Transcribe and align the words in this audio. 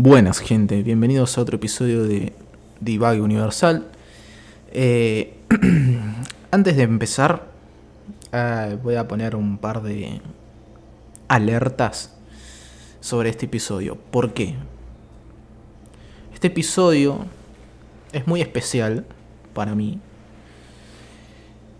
Buenas 0.00 0.38
gente, 0.38 0.84
bienvenidos 0.84 1.36
a 1.36 1.40
otro 1.40 1.56
episodio 1.56 2.04
de 2.04 2.32
Divague 2.78 3.20
Universal. 3.20 3.88
Eh, 4.70 5.36
antes 6.52 6.76
de 6.76 6.84
empezar, 6.84 7.48
eh, 8.30 8.78
voy 8.80 8.94
a 8.94 9.08
poner 9.08 9.34
un 9.34 9.58
par 9.58 9.82
de 9.82 10.20
alertas 11.26 12.14
sobre 13.00 13.30
este 13.30 13.46
episodio. 13.46 13.96
¿Por 13.96 14.34
qué? 14.34 14.54
Este 16.32 16.46
episodio 16.46 17.26
es 18.12 18.24
muy 18.28 18.40
especial 18.40 19.04
para 19.52 19.74
mí, 19.74 19.98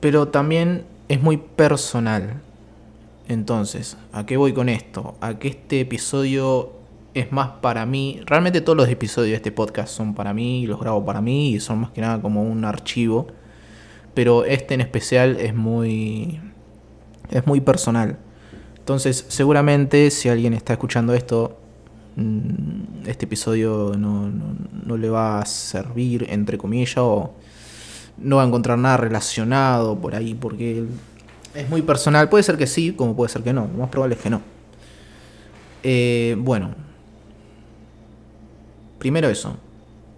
pero 0.01 0.27
también 0.27 0.87
es 1.07 1.23
muy 1.23 1.37
personal. 1.37 2.41
Entonces, 3.29 3.97
¿a 4.11 4.27
qué 4.27 4.37
voy 4.37 4.55
con 4.55 4.69
esto? 4.69 5.17
A 5.21 5.39
que 5.39 5.47
este 5.47 5.83
episodio 5.83 6.78
es 7.15 7.33
más 7.33 7.49
para 7.61 7.87
mí. 7.87 8.21
Realmente 8.27 8.61
todos 8.61 8.77
los 8.77 8.89
episodios 8.89 9.31
de 9.31 9.37
este 9.37 9.53
podcast 9.53 9.93
son 9.93 10.15
para 10.15 10.35
mí, 10.35 10.67
los 10.67 10.81
grabo 10.81 11.05
para 11.05 11.21
mí 11.21 11.55
y 11.55 11.61
son 11.61 11.81
más 11.81 11.91
que 11.91 12.01
nada 12.01 12.21
como 12.21 12.43
un 12.43 12.65
archivo. 12.65 13.29
Pero 14.15 14.45
este 14.45 14.75
en 14.75 14.81
especial 14.81 15.37
es 15.41 15.55
muy. 15.55 16.41
es 17.31 17.47
muy 17.47 17.61
personal. 17.61 18.19
Entonces, 18.79 19.27
seguramente 19.29 20.11
si 20.11 20.29
alguien 20.29 20.55
está 20.55 20.73
escuchando 20.73 21.15
esto, 21.15 21.59
mm, 22.17 23.07
este 23.07 23.27
episodio 23.27 23.93
no, 23.99 24.31
no, 24.31 24.97
le 24.97 25.11
va 25.11 25.41
a 25.41 25.47
servir, 25.47 26.27
entre 26.31 26.57
comillas, 26.59 26.97
o 26.99 27.35
no 28.17 28.37
va 28.37 28.45
a 28.45 28.47
encontrar 28.47 28.79
nada 28.79 28.97
relacionado 28.97 29.99
por 30.01 30.15
ahí, 30.15 30.35
porque 30.35 30.85
es 31.55 31.69
muy 31.69 31.83
personal. 31.83 32.29
Puede 32.29 32.43
ser 32.45 32.57
que 32.57 32.67
sí, 32.67 32.93
como 32.93 33.15
puede 33.15 33.29
ser 33.29 33.43
que 33.43 33.53
no. 33.53 33.69
Lo 33.71 33.79
más 33.79 33.91
probable 33.91 34.15
es 34.15 34.23
que 34.23 34.31
no. 34.31 34.41
Eh, 35.83 36.35
bueno, 36.39 36.75
Primero 38.99 39.29
eso. 39.29 39.57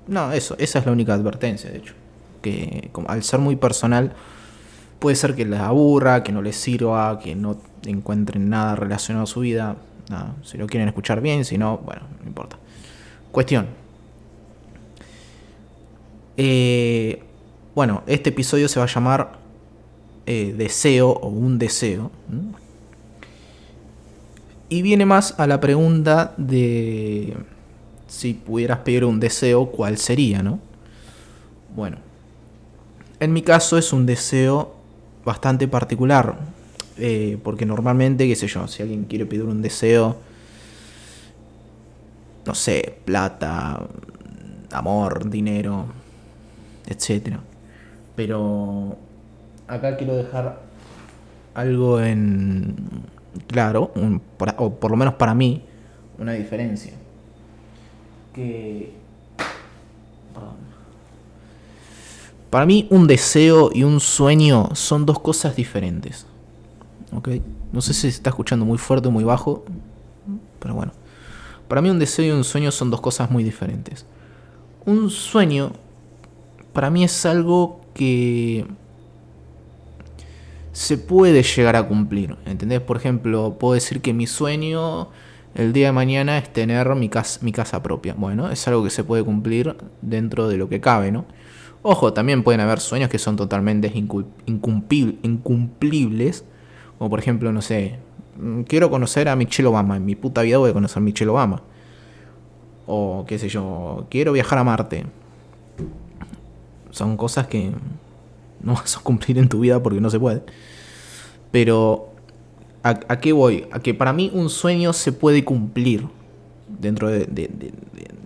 No, 0.07 0.33
eso, 0.33 0.57
esa 0.59 0.79
es 0.79 0.87
la 0.87 0.93
única 0.93 1.15
advertencia, 1.15 1.71
de 1.71 1.79
hecho. 1.79 1.95
Que 2.43 2.91
al 3.07 3.23
ser 3.23 3.41
muy 3.41 3.57
personal, 3.57 4.13
puede 4.99 5.17
ser 5.17 5.35
que 5.35 5.45
les 5.45 5.61
aburra, 5.61 6.23
que 6.23 6.33
no 6.33 6.43
les 6.43 6.57
sirva, 6.57 7.19
que 7.19 7.35
no 7.35 7.59
encuentren 7.85 8.49
nada 8.49 8.77
relacionado 8.77 9.25
a 9.25 9.27
su 9.27 9.41
vida. 9.41 9.77
Si 10.43 10.59
lo 10.59 10.67
quieren 10.67 10.89
escuchar 10.89 11.21
bien, 11.21 11.45
si 11.45 11.57
no, 11.59 11.79
bueno, 11.79 12.03
no 12.21 12.27
importa. 12.27 12.57
Cuestión. 13.31 13.67
Eh, 16.37 17.23
bueno, 17.75 18.03
este 18.07 18.31
episodio 18.31 18.67
se 18.67 18.81
va 18.81 18.87
a 18.87 18.89
llamar 18.89 19.39
eh, 20.27 20.55
Deseo 20.57 21.11
o 21.11 21.29
un 21.29 21.59
deseo. 21.59 22.11
Y 24.69 24.83
viene 24.83 25.05
más 25.07 25.39
a 25.39 25.47
la 25.47 25.61
pregunta 25.61 26.35
de 26.37 27.37
si 28.11 28.35
pudieras 28.35 28.81
pedir 28.81 29.05
un 29.05 29.21
deseo, 29.21 29.67
¿cuál 29.67 29.97
sería, 29.97 30.43
no? 30.43 30.59
Bueno, 31.77 31.99
en 33.21 33.33
mi 33.33 33.41
caso 33.41 33.79
es 33.79 33.93
un 33.93 34.05
deseo 34.05 34.75
bastante 35.25 35.69
particular, 35.69 36.35
eh, 36.99 37.39
porque 37.45 37.65
normalmente, 37.65 38.27
qué 38.27 38.35
sé 38.35 38.49
yo, 38.49 38.67
si 38.67 38.83
alguien 38.83 39.05
quiere 39.05 39.27
pedir 39.27 39.45
un 39.45 39.63
deseo, 39.63 40.17
no 42.45 42.55
sé, 42.57 42.97
plata, 43.05 43.81
amor, 44.73 45.31
dinero, 45.31 45.87
etc. 46.89 47.37
Pero 48.17 48.97
acá 49.69 49.97
quiero 49.97 50.17
dejar 50.17 50.61
algo 51.55 52.01
en 52.01 52.75
claro, 53.47 53.93
o 54.57 54.71
por 54.75 54.91
lo 54.91 54.97
menos 54.97 55.15
para 55.15 55.33
mí, 55.33 55.63
una 56.19 56.33
diferencia 56.33 56.95
que... 58.35 58.93
Para 62.51 62.67
mí 62.67 62.89
un 62.91 63.07
deseo 63.07 63.71
y 63.73 63.85
un 63.85 64.01
sueño 64.01 64.71
son 64.75 65.07
dos 65.07 65.21
cosas 65.21 65.55
diferentes. 65.55 66.27
¿Ok? 67.13 67.29
No 67.73 67.81
sé 67.81 67.95
si 67.95 68.03
se 68.03 68.09
está 68.09 68.31
escuchando 68.31 68.65
muy 68.65 68.79
fuerte 68.79 69.09
o 69.09 69.11
muy 69.13 69.23
bajo, 69.23 69.65
pero 70.59 70.75
bueno. 70.75 70.93
Para 71.69 71.81
mí 71.81 71.91
un 71.91 72.01
deseo 72.01 72.27
y 72.27 72.31
un 72.31 72.43
sueño 72.43 72.73
son 72.73 72.91
dos 72.91 73.01
cosas 73.01 73.31
muy 73.31 73.45
diferentes. 73.45 74.05
Un 74.85 75.11
sueño, 75.11 75.73
para 76.73 76.91
mí 76.91 77.05
es 77.05 77.25
algo 77.25 77.81
que 77.95 78.67
se 80.73 80.99
puede 80.99 81.45
llegar 81.45 81.77
a 81.77 81.87
cumplir. 81.87 82.37
¿Entendés? 82.47 82.81
Por 82.81 82.97
ejemplo, 82.97 83.57
puedo 83.61 83.75
decir 83.75 84.01
que 84.01 84.13
mi 84.13 84.27
sueño 84.27 85.09
el 85.55 85.73
día 85.73 85.87
de 85.87 85.93
mañana 85.93 86.39
es 86.39 86.53
tener 86.53 86.95
mi 86.95 87.09
casa, 87.09 87.41
mi 87.43 87.53
casa 87.53 87.83
propia. 87.83 88.15
Bueno, 88.17 88.51
es 88.51 88.67
algo 88.69 88.85
que 88.85 88.91
se 88.91 89.05
puede 89.05 89.25
cumplir 89.25 89.77
dentro 90.01 90.49
de 90.49 90.57
lo 90.57 90.69
que 90.69 90.81
cabe, 90.81 91.11
¿no? 91.11 91.27
Ojo, 91.83 92.13
también 92.13 92.43
pueden 92.43 92.61
haber 92.61 92.81
sueños 92.81 93.09
que 93.09 93.19
son 93.19 93.37
totalmente 93.37 93.93
incumplibles. 94.47 96.45
Como 96.99 97.11
por 97.11 97.19
ejemplo, 97.19 97.53
no 97.53 97.63
sé, 97.63 97.99
mm, 98.39 98.63
quiero 98.63 98.91
conocer 98.91 99.29
a 99.29 99.37
Michelle 99.37 99.69
Obama. 99.69 99.97
En 99.97 100.05
mi 100.05 100.15
puta 100.15 100.43
vida 100.43 100.59
voy 100.59 100.71
a 100.71 100.75
conocer 100.75 100.99
a 100.99 101.01
Michelle 101.01 101.31
Obama. 101.31 101.63
O 102.87 103.25
qué 103.27 103.39
sé 103.39 103.49
yo, 103.49 104.07
quiero 104.11 104.33
viajar 104.33 104.59
a 104.59 104.65
Marte. 104.65 105.07
Son 106.91 107.17
cosas 107.17 107.47
que 107.47 107.73
no 108.63 108.75
vas 108.75 108.97
a 108.97 109.01
cumplir 109.01 109.39
en 109.39 109.49
tu 109.49 109.61
vida 109.61 109.83
porque 109.83 110.01
no 110.01 110.11
se 110.11 110.21
puede. 110.21 110.43
Pero 111.51 112.10
¿A, 112.83 113.21
qué 113.21 113.33
voy? 113.33 113.67
A 113.73 113.81
que 113.81 113.93
para 113.93 114.13
mí 114.13 114.31
un 114.33 114.49
sueño 114.49 114.93
se 114.93 115.13
puede 115.13 115.45
cumplir 115.45 116.07
dentro 116.67 117.09
de, 117.09 117.27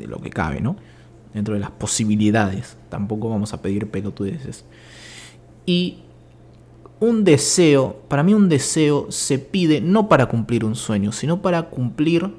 lo 0.06 0.20
que 0.20 0.30
cabe, 0.30 0.60
¿no? 0.60 0.76
Dentro 1.32 1.54
de 1.54 1.60
las 1.60 1.72
posibilidades. 1.72 2.76
Tampoco 2.88 3.28
vamos 3.28 3.52
a 3.52 3.60
pedir 3.60 3.90
pelotudeces. 3.90 4.64
Y 5.66 5.98
un 7.00 7.24
deseo, 7.24 8.00
para 8.06 8.22
mí 8.22 8.32
un 8.32 8.48
deseo 8.48 9.10
se 9.10 9.40
pide 9.40 9.80
no 9.80 10.08
para 10.08 10.26
cumplir 10.26 10.64
un 10.64 10.76
sueño, 10.76 11.10
sino 11.10 11.42
para 11.42 11.64
cumplir 11.64 12.30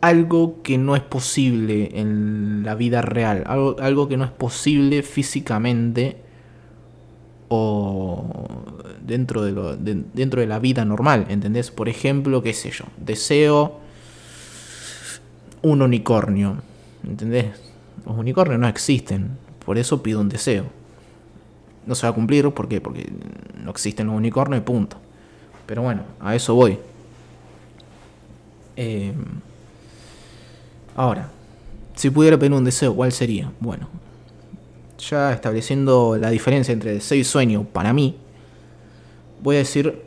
algo 0.00 0.62
que 0.62 0.78
no 0.78 0.94
es 0.94 1.02
posible 1.02 1.90
en 1.94 2.62
la 2.62 2.76
vida 2.76 3.02
real, 3.02 3.42
algo 3.46 4.06
que 4.06 4.16
no 4.16 4.24
es 4.24 4.30
posible 4.30 5.02
físicamente 5.02 6.23
dentro 9.04 9.42
de, 9.42 10.04
dentro 10.12 10.40
de 10.40 10.46
la 10.46 10.58
vida 10.58 10.84
normal, 10.84 11.26
¿entendés? 11.28 11.70
Por 11.70 11.88
ejemplo, 11.88 12.42
qué 12.42 12.52
sé 12.52 12.70
yo, 12.70 12.84
deseo 12.96 13.80
un 15.62 15.82
unicornio, 15.82 16.56
¿entendés? 17.02 17.46
Los 18.06 18.16
unicornios 18.16 18.60
no 18.60 18.68
existen, 18.68 19.30
por 19.64 19.78
eso 19.78 20.02
pido 20.02 20.20
un 20.20 20.28
deseo. 20.28 20.66
No 21.86 21.94
se 21.94 22.06
va 22.06 22.10
a 22.10 22.14
cumplir, 22.14 22.50
¿por 22.50 22.68
qué? 22.68 22.80
Porque 22.80 23.10
no 23.62 23.70
existen 23.70 24.06
los 24.06 24.16
unicornios 24.16 24.62
y 24.62 24.64
punto. 24.64 24.96
Pero 25.66 25.82
bueno, 25.82 26.02
a 26.20 26.34
eso 26.34 26.54
voy. 26.54 26.78
Em, 28.76 29.14
ahora, 30.96 31.30
si 31.94 32.10
pudiera 32.10 32.38
pedir 32.38 32.52
un 32.52 32.64
deseo, 32.64 32.94
¿cuál 32.94 33.12
sería? 33.12 33.50
Bueno, 33.60 33.88
ya 35.10 35.32
estableciendo 35.32 36.16
la 36.18 36.30
diferencia 36.30 36.72
entre 36.72 36.94
deseo 36.94 37.18
y 37.18 37.24
sueño 37.24 37.64
para 37.64 37.92
mí, 37.92 38.16
voy 39.42 39.56
a 39.56 39.58
decir 39.60 40.02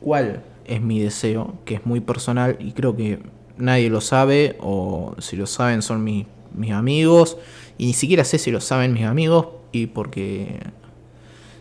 cuál 0.00 0.42
es 0.64 0.80
mi 0.80 1.00
deseo, 1.00 1.54
que 1.64 1.74
es 1.74 1.86
muy 1.86 2.00
personal 2.00 2.56
y 2.60 2.72
creo 2.72 2.96
que 2.96 3.20
nadie 3.56 3.90
lo 3.90 4.00
sabe, 4.00 4.56
o 4.60 5.14
si 5.18 5.36
lo 5.36 5.46
saben 5.46 5.82
son 5.82 6.04
mis, 6.04 6.26
mis 6.54 6.72
amigos, 6.72 7.36
y 7.76 7.86
ni 7.86 7.92
siquiera 7.92 8.24
sé 8.24 8.38
si 8.38 8.50
lo 8.50 8.60
saben 8.60 8.92
mis 8.92 9.04
amigos, 9.04 9.48
y 9.72 9.86
porque 9.86 10.60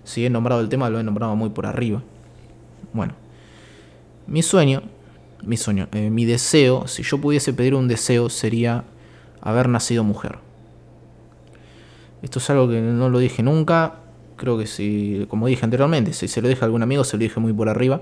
si 0.03 0.25
he 0.25 0.29
nombrado 0.29 0.61
el 0.61 0.69
tema 0.69 0.89
lo 0.89 0.99
he 0.99 1.03
nombrado 1.03 1.35
muy 1.35 1.49
por 1.49 1.65
arriba. 1.65 2.03
Bueno, 2.93 3.13
mi 4.27 4.41
sueño, 4.41 4.83
mi 5.43 5.57
sueño, 5.57 5.87
eh, 5.91 6.09
mi 6.09 6.25
deseo, 6.25 6.87
si 6.87 7.03
yo 7.03 7.19
pudiese 7.19 7.53
pedir 7.53 7.75
un 7.75 7.87
deseo 7.87 8.29
sería 8.29 8.83
haber 9.41 9.69
nacido 9.69 10.03
mujer. 10.03 10.47
Esto 12.22 12.40
es 12.40 12.49
algo 12.49 12.69
que 12.69 12.81
no 12.81 13.09
lo 13.09 13.19
dije 13.19 13.43
nunca. 13.43 13.96
Creo 14.35 14.58
que 14.58 14.67
si, 14.67 15.25
como 15.29 15.47
dije 15.47 15.66
anteriormente, 15.66 16.14
si 16.14 16.28
se 16.28 16.41
lo 16.41 16.47
dije 16.47 16.61
a 16.61 16.66
algún 16.66 16.84
amigo, 16.84 17.03
se 17.03 17.17
lo 17.17 17.22
dije 17.22 17.40
muy 17.40 17.53
por 17.53 17.69
arriba. 17.69 18.02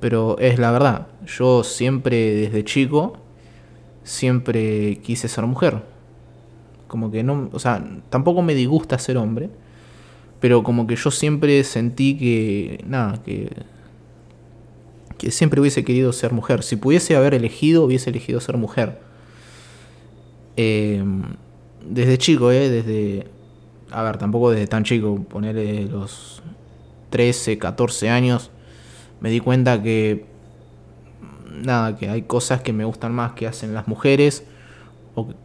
Pero 0.00 0.38
es 0.38 0.58
la 0.58 0.70
verdad. 0.70 1.06
Yo 1.26 1.64
siempre, 1.64 2.16
desde 2.34 2.64
chico, 2.64 3.18
siempre 4.02 4.98
quise 5.02 5.28
ser 5.28 5.44
mujer. 5.46 5.82
Como 6.86 7.10
que 7.10 7.22
no, 7.22 7.48
o 7.52 7.58
sea, 7.58 7.84
tampoco 8.10 8.42
me 8.42 8.54
disgusta 8.54 8.98
ser 8.98 9.16
hombre. 9.16 9.50
Pero 10.40 10.62
como 10.62 10.86
que 10.86 10.96
yo 10.96 11.10
siempre 11.10 11.64
sentí 11.64 12.16
que, 12.16 12.84
nada, 12.86 13.22
que, 13.22 13.50
que 15.16 15.30
siempre 15.30 15.60
hubiese 15.60 15.82
querido 15.84 16.12
ser 16.12 16.32
mujer. 16.32 16.62
Si 16.62 16.76
pudiese 16.76 17.16
haber 17.16 17.34
elegido, 17.34 17.84
hubiese 17.84 18.10
elegido 18.10 18.40
ser 18.40 18.58
mujer. 18.58 19.00
Eh, 20.58 21.02
desde 21.88 22.18
chico, 22.18 22.50
eh, 22.50 22.68
desde 22.68 23.26
a 23.90 24.02
ver, 24.02 24.18
tampoco 24.18 24.50
desde 24.50 24.66
tan 24.66 24.84
chico, 24.84 25.22
ponerle 25.28 25.84
los 25.84 26.42
13, 27.10 27.58
14 27.58 28.10
años, 28.10 28.50
me 29.20 29.30
di 29.30 29.40
cuenta 29.40 29.82
que, 29.82 30.26
nada, 31.50 31.96
que 31.96 32.08
hay 32.08 32.22
cosas 32.22 32.60
que 32.60 32.72
me 32.72 32.84
gustan 32.84 33.14
más 33.14 33.32
que 33.32 33.46
hacen 33.46 33.74
las 33.74 33.88
mujeres, 33.88 34.44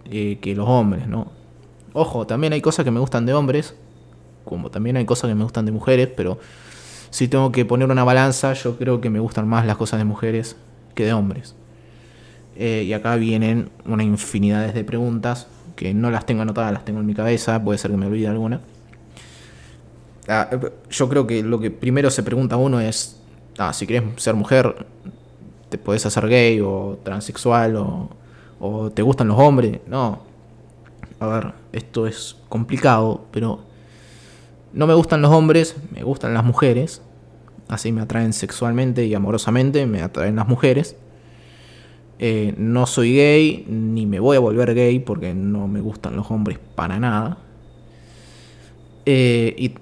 eh, 0.09 0.39
que 0.41 0.55
los 0.55 0.67
hombres, 0.67 1.07
¿no? 1.07 1.31
Ojo, 1.93 2.25
también 2.25 2.53
hay 2.53 2.61
cosas 2.61 2.85
que 2.85 2.91
me 2.91 2.99
gustan 2.99 3.25
de 3.25 3.33
hombres, 3.33 3.75
como 4.43 4.69
también 4.71 4.97
hay 4.97 5.05
cosas 5.05 5.29
que 5.29 5.35
me 5.35 5.43
gustan 5.43 5.65
de 5.65 5.71
mujeres, 5.71 6.09
pero 6.15 6.39
si 7.09 7.27
tengo 7.27 7.51
que 7.51 7.65
poner 7.65 7.89
una 7.89 8.03
balanza, 8.03 8.53
yo 8.53 8.77
creo 8.77 9.01
que 9.01 9.09
me 9.09 9.19
gustan 9.19 9.47
más 9.47 9.65
las 9.65 9.77
cosas 9.77 9.99
de 9.99 10.05
mujeres 10.05 10.55
que 10.95 11.05
de 11.05 11.13
hombres. 11.13 11.55
Eh, 12.55 12.83
y 12.85 12.93
acá 12.93 13.15
vienen 13.15 13.69
una 13.85 14.03
infinidad 14.03 14.73
de 14.73 14.83
preguntas 14.83 15.47
que 15.81 15.95
no 15.95 16.11
las 16.11 16.27
tengo 16.27 16.43
anotadas, 16.43 16.71
las 16.71 16.85
tengo 16.85 16.99
en 16.99 17.07
mi 17.07 17.15
cabeza, 17.15 17.63
puede 17.63 17.79
ser 17.79 17.89
que 17.89 17.97
me 17.97 18.05
olvide 18.05 18.27
alguna. 18.27 18.61
Ah, 20.27 20.47
yo 20.91 21.09
creo 21.09 21.25
que 21.25 21.41
lo 21.41 21.59
que 21.59 21.71
primero 21.71 22.11
se 22.11 22.21
pregunta 22.21 22.55
uno 22.55 22.79
es, 22.79 23.19
ah, 23.57 23.73
si 23.73 23.87
quieres 23.87 24.07
ser 24.17 24.35
mujer, 24.35 24.85
te 25.69 25.79
puedes 25.79 26.05
hacer 26.05 26.27
gay 26.27 26.61
o 26.61 26.99
transexual 27.03 27.77
o, 27.77 28.11
o 28.59 28.91
te 28.91 29.01
gustan 29.01 29.27
los 29.29 29.39
hombres. 29.39 29.79
No. 29.87 30.19
A 31.19 31.25
ver, 31.25 31.53
esto 31.71 32.05
es 32.05 32.37
complicado, 32.47 33.25
pero 33.31 33.61
no 34.73 34.85
me 34.85 34.93
gustan 34.93 35.23
los 35.23 35.31
hombres, 35.31 35.75
me 35.89 36.03
gustan 36.03 36.35
las 36.35 36.43
mujeres. 36.43 37.01
Así 37.69 37.91
me 37.91 38.01
atraen 38.01 38.33
sexualmente 38.33 39.07
y 39.07 39.15
amorosamente, 39.15 39.87
me 39.87 40.03
atraen 40.03 40.35
las 40.35 40.47
mujeres. 40.47 40.95
Eh, 42.23 42.53
no 42.55 42.85
soy 42.85 43.15
gay, 43.15 43.65
ni 43.67 44.05
me 44.05 44.19
voy 44.19 44.37
a 44.37 44.39
volver 44.39 44.75
gay 44.75 44.99
porque 44.99 45.33
no 45.33 45.67
me 45.67 45.81
gustan 45.81 46.15
los 46.15 46.29
hombres 46.29 46.59
para 46.75 46.99
nada. 46.99 47.39
Eh, 49.07 49.55
y 49.57 49.73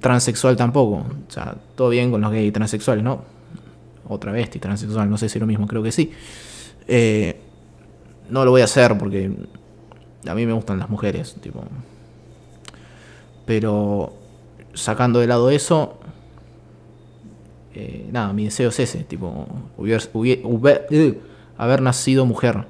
transexual 0.00 0.56
tampoco. 0.56 0.98
O 0.98 1.32
sea, 1.32 1.56
todo 1.74 1.88
bien 1.88 2.12
con 2.12 2.20
los 2.20 2.30
gays 2.30 2.46
y 2.48 2.52
transexuales, 2.52 3.02
¿no? 3.02 3.22
Otra 4.08 4.30
vez, 4.30 4.54
y 4.54 4.60
transexual, 4.60 5.10
no 5.10 5.18
sé 5.18 5.28
si 5.28 5.40
lo 5.40 5.46
mismo, 5.48 5.66
creo 5.66 5.82
que 5.82 5.90
sí. 5.90 6.12
Eh, 6.86 7.40
no 8.30 8.44
lo 8.44 8.52
voy 8.52 8.60
a 8.60 8.66
hacer 8.66 8.96
porque 8.96 9.32
a 10.28 10.34
mí 10.36 10.46
me 10.46 10.52
gustan 10.52 10.78
las 10.78 10.88
mujeres, 10.88 11.34
tipo. 11.40 11.64
Pero 13.46 14.12
sacando 14.74 15.18
de 15.18 15.26
lado 15.26 15.50
eso, 15.50 15.98
nada, 18.12 18.32
mi 18.32 18.44
deseo 18.44 18.68
es 18.68 18.78
ese, 18.78 19.02
tipo, 19.02 19.48
haber 21.56 21.82
nacido 21.82 22.26
mujer. 22.26 22.66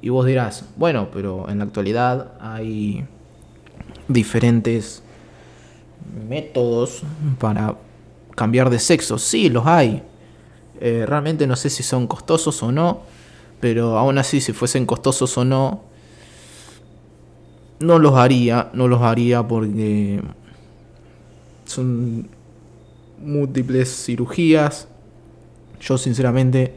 Y 0.00 0.10
vos 0.10 0.26
dirás, 0.26 0.64
bueno, 0.76 1.08
pero 1.12 1.48
en 1.48 1.58
la 1.58 1.64
actualidad 1.64 2.32
hay 2.40 3.04
diferentes 4.06 5.02
métodos 6.28 7.02
para 7.38 7.76
cambiar 8.34 8.70
de 8.70 8.78
sexo. 8.78 9.18
Sí, 9.18 9.48
los 9.48 9.66
hay. 9.66 10.02
Eh, 10.80 11.04
realmente 11.06 11.46
no 11.46 11.56
sé 11.56 11.70
si 11.70 11.82
son 11.82 12.06
costosos 12.06 12.62
o 12.62 12.70
no, 12.70 13.00
pero 13.60 13.98
aún 13.98 14.18
así, 14.18 14.40
si 14.40 14.52
fuesen 14.52 14.86
costosos 14.86 15.36
o 15.36 15.44
no, 15.44 15.82
no 17.80 17.98
los 17.98 18.14
haría, 18.14 18.70
no 18.72 18.86
los 18.86 19.02
haría 19.02 19.46
porque 19.46 20.20
son 21.64 22.28
múltiples 23.20 24.04
cirugías. 24.04 24.88
Yo 25.80 25.98
sinceramente 25.98 26.74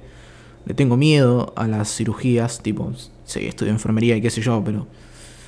le 0.66 0.74
tengo 0.74 0.98
miedo 0.98 1.54
a 1.56 1.68
las 1.68 1.96
cirugías, 1.96 2.62
tipo, 2.62 2.92
sí, 3.26 3.46
estudio 3.46 3.72
enfermería 3.72 4.16
y 4.16 4.22
qué 4.22 4.30
sé 4.30 4.42
yo, 4.42 4.62
pero 4.64 4.88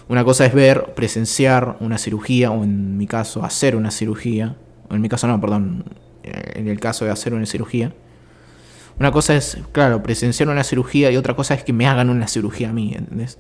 una 0.10 0.24
cosa 0.24 0.46
es 0.46 0.54
ver, 0.54 0.94
presenciar 0.96 1.78
una 1.80 1.98
cirugía, 1.98 2.52
o 2.52 2.64
en 2.64 2.98
mi 2.98 3.08
caso 3.08 3.44
hacer 3.44 3.76
una 3.76 3.92
cirugía, 3.92 4.56
en 4.90 5.02
mi 5.02 5.10
caso 5.10 5.28
no, 5.28 5.40
perdón, 5.40 5.86
en 6.24 6.68
el 6.68 6.80
caso 6.80 7.06
de 7.06 7.12
hacer 7.12 7.34
una 7.34 7.46
cirugía. 7.46 7.94
Una 9.00 9.12
cosa 9.12 9.36
es, 9.36 9.58
claro, 9.72 10.04
presenciar 10.04 10.50
una 10.50 10.64
cirugía 10.64 11.10
y 11.12 11.18
otra 11.18 11.36
cosa 11.36 11.56
es 11.56 11.64
que 11.64 11.74
me 11.74 11.88
hagan 11.88 12.10
una 12.10 12.28
cirugía 12.28 12.70
a 12.70 12.74
mí, 12.74 12.94
¿entendés? 12.96 13.40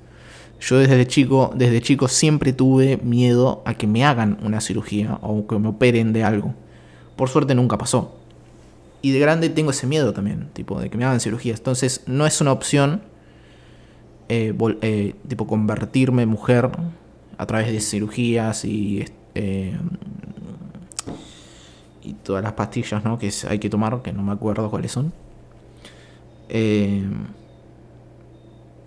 Yo 0.59 0.77
desde 0.77 1.05
chico, 1.05 1.51
desde 1.55 1.81
chico 1.81 2.07
siempre 2.07 2.53
tuve 2.53 2.97
miedo 2.97 3.61
a 3.65 3.73
que 3.73 3.85
me 3.85 4.05
hagan 4.05 4.37
una 4.41 4.61
cirugía 4.61 5.19
o 5.21 5.45
que 5.45 5.59
me 5.59 5.67
operen 5.67 6.13
de 6.13 6.23
algo. 6.23 6.55
Por 7.15 7.29
suerte 7.29 7.53
nunca 7.53 7.77
pasó. 7.77 8.22
Y 9.03 9.11
de 9.11 9.19
grande 9.19 9.49
tengo 9.49 9.71
ese 9.71 9.85
miedo 9.85 10.13
también, 10.13 10.47
tipo, 10.53 10.79
de 10.79 10.89
que 10.89 10.97
me 10.97 11.03
hagan 11.03 11.19
cirugías. 11.19 11.59
Entonces 11.59 12.03
no 12.07 12.25
es 12.25 12.39
una 12.39 12.53
opción, 12.53 13.01
eh, 14.29 14.55
eh, 14.81 15.13
tipo, 15.27 15.45
convertirme 15.45 16.25
mujer 16.25 16.71
a 17.37 17.45
través 17.45 17.69
de 17.69 17.81
cirugías 17.81 18.63
y, 18.63 19.03
eh, 19.35 19.77
y 22.01 22.13
todas 22.13 22.41
las 22.41 22.53
pastillas 22.53 23.03
¿no? 23.03 23.19
que 23.19 23.29
hay 23.49 23.59
que 23.59 23.69
tomar, 23.69 24.01
que 24.01 24.13
no 24.13 24.23
me 24.23 24.31
acuerdo 24.31 24.71
cuáles 24.71 24.93
son. 24.93 25.11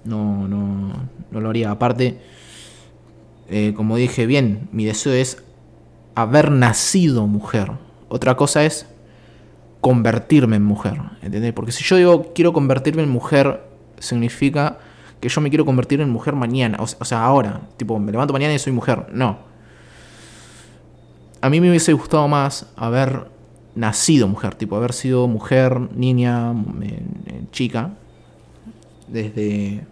no, 0.02 0.48
no, 0.48 0.92
no 1.30 1.40
lo 1.42 1.50
haría. 1.50 1.70
Aparte, 1.70 2.22
como 3.76 3.96
dije 3.96 4.24
bien, 4.24 4.70
mi 4.72 4.86
deseo 4.86 5.12
es 5.12 5.42
haber 6.14 6.50
nacido 6.50 7.26
mujer. 7.26 7.72
Otra 8.08 8.34
cosa 8.34 8.64
es 8.64 8.86
convertirme 9.86 10.56
en 10.56 10.64
mujer, 10.64 11.00
¿entendés? 11.22 11.52
Porque 11.52 11.70
si 11.70 11.84
yo 11.84 11.94
digo 11.94 12.32
quiero 12.34 12.52
convertirme 12.52 13.04
en 13.04 13.08
mujer, 13.08 13.62
significa 14.00 14.78
que 15.20 15.28
yo 15.28 15.40
me 15.40 15.48
quiero 15.48 15.64
convertir 15.64 16.00
en 16.00 16.10
mujer 16.10 16.34
mañana, 16.34 16.78
o, 16.80 17.04
sea, 17.04 17.24
ahora, 17.24 17.60
tipo, 17.76 17.96
me 18.00 18.10
levanto 18.10 18.32
mañana 18.32 18.52
y 18.52 18.58
soy 18.58 18.72
mujer, 18.72 19.06
no. 19.12 19.38
A 21.40 21.48
mí 21.48 21.60
me 21.60 21.68
hubiese 21.70 21.92
gustado 21.92 22.26
más 22.26 22.66
haber 22.74 23.30
nacido 23.76 24.26
mujer, 24.26 24.56
tipo, 24.56 24.74
haber 24.74 24.92
sido 24.92 25.28
mujer, 25.28 25.78
niña, 25.94 26.52
chica, 27.52 27.92
desde, 29.06 29.86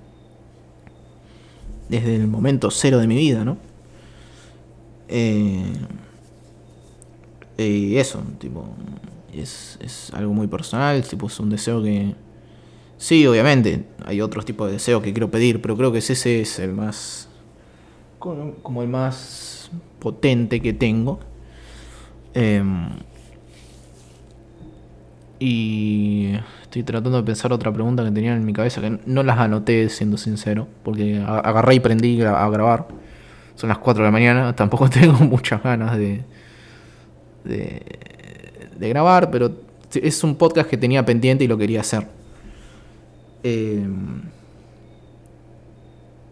desde 1.88 2.17
el 2.17 2.26
momento 2.26 2.73
cero 2.73 2.99
de 2.99 3.06
mi 3.06 3.14
vida, 3.14 3.44
¿no? 3.44 3.58
Eh, 5.06 5.73
y 7.58 7.97
eso, 7.97 8.20
tipo, 8.40 8.67
es, 9.41 9.79
es 9.81 10.13
algo 10.15 10.33
muy 10.33 10.47
personal, 10.47 11.03
tipo, 11.03 11.27
es 11.27 11.39
un 11.41 11.51
deseo 11.51 11.83
que... 11.83 12.15
Sí, 12.97 13.27
obviamente, 13.27 13.85
hay 14.05 14.21
otros 14.21 14.45
tipos 14.45 14.69
de 14.69 14.75
deseos 14.75 15.03
que 15.03 15.13
quiero 15.13 15.31
pedir, 15.31 15.61
pero 15.61 15.77
creo 15.77 15.93
que 15.93 15.99
ese 15.99 16.41
es 16.41 16.59
el 16.59 16.73
más... 16.73 17.29
como 18.19 18.83
el 18.83 18.89
más 18.89 19.71
potente 19.99 20.61
que 20.61 20.73
tengo. 20.73 21.19
Em, 22.35 22.89
y 25.39 26.35
estoy 26.63 26.83
tratando 26.83 27.19
de 27.19 27.25
pensar 27.25 27.53
otra 27.53 27.73
pregunta 27.73 28.05
que 28.05 28.11
tenía 28.11 28.35
en 28.35 28.45
mi 28.45 28.53
cabeza, 28.53 28.81
que 28.81 28.99
no 29.07 29.23
las 29.23 29.39
anoté, 29.39 29.89
siendo 29.89 30.17
sincero, 30.17 30.69
porque 30.83 31.19
agarré 31.27 31.77
y 31.77 31.81
prendí 31.81 32.23
a 32.23 32.49
grabar. 32.49 32.89
Son 33.55 33.69
las 33.69 33.79
4 33.79 34.03
de 34.03 34.09
la 34.09 34.12
mañana, 34.12 34.57
tampoco 34.57 34.88
tengo 34.88 35.19
muchas 35.21 35.62
ganas 35.62 35.97
de, 35.97 36.25
de 37.45 37.83
de 38.78 38.88
grabar, 38.88 39.31
pero 39.31 39.52
es 39.95 40.25
un 40.25 40.37
podcast 40.37 40.69
que 40.69 40.76
tenía 40.76 41.04
pendiente 41.04 41.45
y 41.45 41.49
lo 41.49 41.57
quería 41.57 41.81
hacer. 41.81 42.07
Eh, 43.43 43.87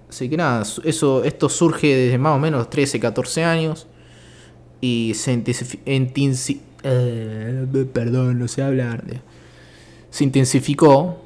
así 0.08 0.28
que 0.28 0.36
nada, 0.36 0.64
eso, 0.84 1.24
esto 1.24 1.48
surge 1.48 1.94
desde 1.94 2.18
más 2.18 2.36
o 2.36 2.38
menos 2.38 2.68
13, 2.70 3.00
14 3.00 3.44
años 3.44 3.86
y 4.80 5.12
se 5.14 5.32
intensificó... 5.32 5.82
Eh, 6.84 7.86
perdón, 7.92 8.40
no 8.40 8.48
sé 8.48 8.62
hablar. 8.62 9.04
Se 10.10 10.24
intensificó, 10.24 11.22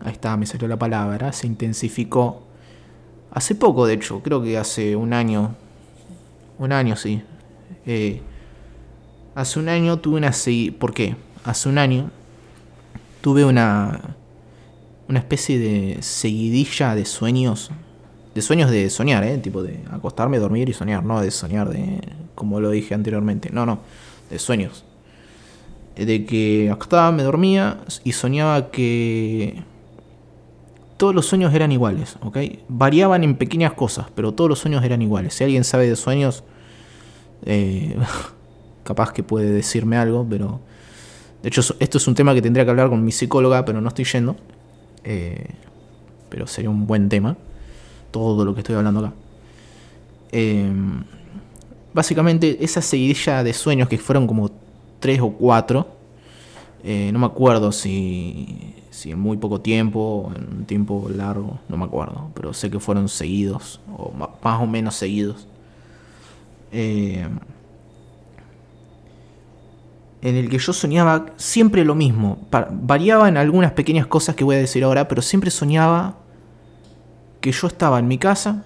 ahí 0.00 0.12
está, 0.12 0.36
me 0.36 0.46
salió 0.46 0.68
la 0.68 0.78
palabra, 0.78 1.32
se 1.32 1.46
intensificó 1.46 2.42
hace 3.30 3.54
poco, 3.54 3.86
de 3.86 3.94
hecho, 3.94 4.20
creo 4.22 4.42
que 4.42 4.58
hace 4.58 4.96
un 4.96 5.12
año, 5.12 5.54
un 6.58 6.72
año 6.72 6.96
sí. 6.96 7.22
Eh, 7.86 8.20
Hace 9.34 9.58
un 9.60 9.68
año 9.68 9.98
tuve 9.98 10.18
una... 10.18 10.32
¿Por 10.78 10.92
qué? 10.92 11.16
Hace 11.44 11.68
un 11.68 11.78
año 11.78 12.10
tuve 13.20 13.44
una... 13.44 14.16
Una 15.08 15.18
especie 15.18 15.58
de 15.58 16.02
seguidilla 16.02 16.94
de 16.94 17.04
sueños. 17.04 17.70
De 18.34 18.42
sueños 18.42 18.70
de 18.70 18.90
soñar, 18.90 19.24
¿eh? 19.24 19.38
Tipo 19.38 19.62
de 19.62 19.82
acostarme, 19.90 20.38
dormir 20.38 20.68
y 20.68 20.72
soñar. 20.72 21.04
No 21.04 21.20
de 21.20 21.30
soñar 21.30 21.68
de... 21.68 22.00
Como 22.34 22.60
lo 22.60 22.70
dije 22.70 22.94
anteriormente. 22.94 23.50
No, 23.52 23.66
no. 23.66 23.80
De 24.30 24.38
sueños. 24.38 24.84
De 25.96 26.24
que 26.24 26.70
acostaba, 26.72 27.12
me 27.12 27.22
dormía 27.22 27.80
y 28.04 28.12
soñaba 28.12 28.70
que... 28.70 29.62
Todos 30.96 31.14
los 31.14 31.26
sueños 31.26 31.54
eran 31.54 31.72
iguales, 31.72 32.16
¿ok? 32.20 32.36
Variaban 32.68 33.24
en 33.24 33.34
pequeñas 33.36 33.72
cosas, 33.72 34.06
pero 34.14 34.32
todos 34.32 34.50
los 34.50 34.58
sueños 34.58 34.84
eran 34.84 35.00
iguales. 35.00 35.34
Si 35.34 35.44
alguien 35.44 35.64
sabe 35.64 35.88
de 35.88 35.96
sueños... 35.96 36.44
Eh, 37.46 37.96
capaz 38.84 39.12
que 39.12 39.22
puede 39.22 39.50
decirme 39.50 39.96
algo, 39.96 40.26
pero... 40.28 40.60
De 41.42 41.48
hecho, 41.48 41.62
esto 41.78 41.98
es 41.98 42.06
un 42.06 42.14
tema 42.14 42.34
que 42.34 42.42
tendría 42.42 42.64
que 42.64 42.70
hablar 42.70 42.90
con 42.90 43.02
mi 43.02 43.12
psicóloga, 43.12 43.64
pero 43.64 43.80
no 43.80 43.88
estoy 43.88 44.04
yendo. 44.04 44.36
Eh, 45.04 45.46
pero 46.28 46.46
sería 46.46 46.68
un 46.68 46.86
buen 46.86 47.08
tema. 47.08 47.36
Todo 48.10 48.44
lo 48.44 48.54
que 48.54 48.60
estoy 48.60 48.76
hablando 48.76 49.00
acá. 49.00 49.12
Eh, 50.32 50.70
básicamente, 51.94 52.62
esa 52.62 52.82
seguidilla 52.82 53.42
de 53.42 53.52
sueños 53.54 53.88
que 53.88 53.98
fueron 53.98 54.26
como 54.26 54.50
tres 55.00 55.20
o 55.20 55.30
cuatro. 55.30 55.88
Eh, 56.84 57.10
no 57.12 57.18
me 57.18 57.26
acuerdo 57.26 57.72
si, 57.72 58.74
si 58.90 59.10
en 59.10 59.18
muy 59.18 59.36
poco 59.36 59.60
tiempo, 59.60 60.32
en 60.34 60.58
un 60.58 60.64
tiempo 60.64 61.08
largo, 61.14 61.58
no 61.68 61.76
me 61.76 61.84
acuerdo, 61.84 62.30
pero 62.34 62.54
sé 62.54 62.70
que 62.70 62.80
fueron 62.80 63.08
seguidos, 63.08 63.80
o 63.96 64.12
más 64.12 64.60
o 64.60 64.66
menos 64.66 64.94
seguidos. 64.94 65.46
Eh, 66.72 67.26
en 70.22 70.36
el 70.36 70.48
que 70.48 70.58
yo 70.58 70.72
soñaba 70.72 71.26
siempre 71.36 71.84
lo 71.84 71.94
mismo. 71.94 72.46
Variaba 72.70 73.28
en 73.28 73.36
algunas 73.36 73.72
pequeñas 73.72 74.06
cosas 74.06 74.34
que 74.34 74.44
voy 74.44 74.56
a 74.56 74.58
decir 74.58 74.84
ahora, 74.84 75.08
pero 75.08 75.22
siempre 75.22 75.50
soñaba 75.50 76.18
que 77.40 77.52
yo 77.52 77.66
estaba 77.66 77.98
en 77.98 78.08
mi 78.08 78.18
casa 78.18 78.64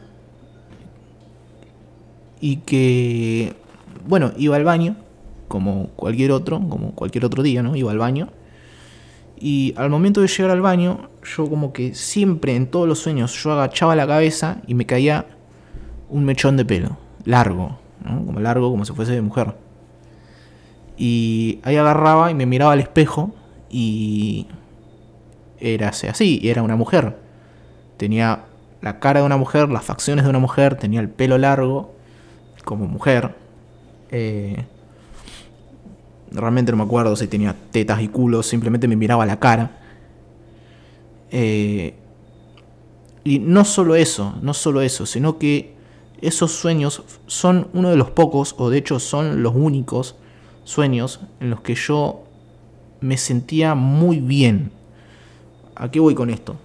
y 2.41 2.57
que, 2.57 3.55
bueno, 4.07 4.33
iba 4.37 4.57
al 4.57 4.65
baño, 4.65 4.97
como 5.49 5.89
cualquier 5.97 6.33
otro, 6.33 6.61
como 6.69 6.93
cualquier 6.93 7.25
otro 7.25 7.43
día, 7.43 7.63
¿no? 7.63 7.77
Iba 7.77 7.93
al 7.93 7.99
baño. 7.99 8.31
Y 9.39 9.75
al 9.77 9.91
momento 9.91 10.21
de 10.21 10.29
llegar 10.29 10.51
al 10.51 10.61
baño, 10.61 11.11
yo 11.37 11.49
como 11.49 11.73
que 11.73 11.95
siempre 11.95 12.57
en 12.57 12.67
todos 12.67 12.89
los 12.89 12.99
sueños, 12.99 13.33
yo 13.43 13.53
agachaba 13.53 13.95
la 13.95 14.07
cabeza 14.07 14.59
y 14.67 14.75
me 14.75 14.87
caía 14.87 15.27
un 16.09 16.25
mechón 16.25 16.57
de 16.57 16.65
pelo, 16.65 16.97
largo, 17.25 17.79
¿no? 18.05 18.27
Como 18.27 18.41
largo, 18.41 18.71
como 18.71 18.85
si 18.85 18.93
fuese 18.93 19.13
de 19.13 19.23
mujer. 19.23 19.55
Y 20.97 21.61
ahí 21.65 21.77
agarraba 21.77 22.31
y 22.31 22.35
me 22.35 22.47
miraba 22.47 22.73
al 22.73 22.81
espejo 22.81 23.35
y 23.71 24.47
era 25.59 25.89
así, 25.89 26.41
era 26.43 26.63
una 26.63 26.77
mujer. 26.77 27.17
Tenía 27.97 28.45
la 28.81 29.01
cara 29.01 29.21
de 29.21 29.27
una 29.27 29.37
mujer, 29.37 29.69
las 29.71 29.85
facciones 29.85 30.25
de 30.25 30.31
una 30.31 30.39
mujer, 30.39 30.77
tenía 30.77 31.01
el 31.01 31.09
pelo 31.09 31.39
largo 31.39 31.95
como 32.65 32.87
mujer. 32.87 33.35
Eh, 34.11 34.65
realmente 36.31 36.73
no 36.73 36.79
me 36.79 36.85
acuerdo 36.85 37.17
si 37.17 37.27
tenía 37.27 37.55
tetas 37.71 38.03
y 38.03 38.09
culos, 38.09 38.47
simplemente 38.47 38.89
me 38.89 38.97
miraba 38.97 39.25
la 39.27 39.39
cara. 39.39 39.71
Eh, 41.31 41.95
y 43.25 43.39
no 43.39 43.65
solo 43.65 43.95
eso, 43.95 44.35
no 44.43 44.53
solo 44.55 44.83
eso, 44.83 45.07
sino 45.07 45.39
que 45.39 45.75
esos 46.21 46.53
sueños 46.53 47.03
son 47.27 47.69
uno 47.73 47.91
de 47.91 47.97
los 47.97 48.11
pocos, 48.11 48.55
o 48.59 48.71
de 48.71 48.79
hecho 48.79 48.99
son 48.99 49.43
los 49.43 49.55
únicos, 49.55 50.17
sueños 50.65 51.21
en 51.41 51.51
los 51.51 51.61
que 51.61 51.75
yo 51.75 52.25
me 53.01 53.17
sentía 53.17 53.75
muy 53.75 54.21
bien. 54.21 54.71
¿A 55.77 55.91
qué 55.91 56.01
voy 56.01 56.15
con 56.15 56.31
esto? 56.31 56.57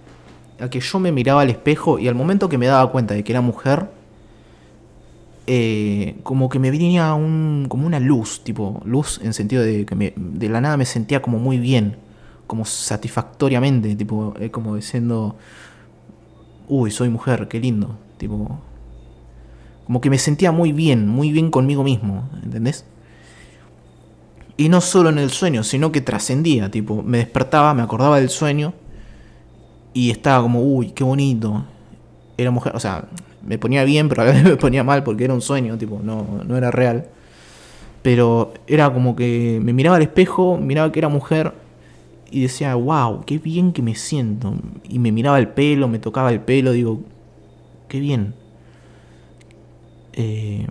A 0.58 0.68
que 0.68 0.80
yo 0.80 0.98
me 0.98 1.12
miraba 1.12 1.42
al 1.42 1.50
espejo 1.50 1.98
y 1.98 2.08
al 2.08 2.14
momento 2.14 2.48
que 2.48 2.58
me 2.58 2.66
daba 2.66 2.90
cuenta 2.90 3.14
de 3.14 3.24
que 3.24 3.32
era 3.32 3.40
mujer, 3.40 3.88
eh, 5.46 6.16
como 6.22 6.48
que 6.48 6.58
me 6.58 6.70
venía 6.70 7.12
un, 7.14 7.66
como 7.68 7.86
una 7.86 7.98
luz, 7.98 8.44
tipo 8.44 8.80
luz 8.84 9.20
en 9.22 9.34
sentido 9.34 9.62
de 9.62 9.84
que 9.84 10.14
de 10.16 10.48
la 10.48 10.60
nada 10.60 10.76
me 10.76 10.84
sentía 10.84 11.20
como 11.22 11.38
muy 11.38 11.58
bien, 11.58 11.96
como 12.46 12.64
satisfactoriamente, 12.64 13.94
tipo, 13.96 14.34
es 14.38 14.50
como 14.50 14.76
diciendo, 14.76 15.36
uy, 16.68 16.90
soy 16.90 17.08
mujer, 17.08 17.48
qué 17.48 17.58
lindo, 17.58 17.96
tipo, 18.18 18.60
como 19.86 20.00
que 20.00 20.10
me 20.10 20.18
sentía 20.18 20.52
muy 20.52 20.72
bien, 20.72 21.08
muy 21.08 21.32
bien 21.32 21.50
conmigo 21.50 21.82
mismo, 21.82 22.28
¿entendés? 22.44 22.84
Y 24.60 24.68
no 24.68 24.82
solo 24.82 25.08
en 25.08 25.16
el 25.16 25.30
sueño, 25.30 25.64
sino 25.64 25.90
que 25.90 26.02
trascendía, 26.02 26.70
tipo, 26.70 27.02
me 27.02 27.16
despertaba, 27.16 27.72
me 27.72 27.80
acordaba 27.80 28.20
del 28.20 28.28
sueño 28.28 28.74
y 29.94 30.10
estaba 30.10 30.42
como, 30.42 30.60
uy, 30.62 30.90
qué 30.90 31.02
bonito. 31.02 31.64
Era 32.36 32.50
mujer, 32.50 32.76
o 32.76 32.78
sea, 32.78 33.06
me 33.42 33.56
ponía 33.56 33.84
bien, 33.84 34.10
pero 34.10 34.20
a 34.20 34.26
veces 34.26 34.44
me 34.44 34.56
ponía 34.56 34.84
mal 34.84 35.02
porque 35.02 35.24
era 35.24 35.32
un 35.32 35.40
sueño, 35.40 35.78
tipo, 35.78 36.00
no, 36.04 36.42
no 36.46 36.58
era 36.58 36.70
real. 36.70 37.06
Pero 38.02 38.52
era 38.66 38.92
como 38.92 39.16
que 39.16 39.58
me 39.62 39.72
miraba 39.72 39.96
al 39.96 40.02
espejo, 40.02 40.58
miraba 40.58 40.92
que 40.92 40.98
era 40.98 41.08
mujer 41.08 41.54
y 42.30 42.42
decía, 42.42 42.74
wow, 42.74 43.24
qué 43.24 43.38
bien 43.38 43.72
que 43.72 43.80
me 43.80 43.94
siento. 43.94 44.52
Y 44.86 44.98
me 44.98 45.10
miraba 45.10 45.38
el 45.38 45.48
pelo, 45.48 45.88
me 45.88 46.00
tocaba 46.00 46.32
el 46.32 46.40
pelo, 46.40 46.72
digo, 46.72 47.00
qué 47.88 47.98
bien. 47.98 48.34
Eh, 50.12 50.66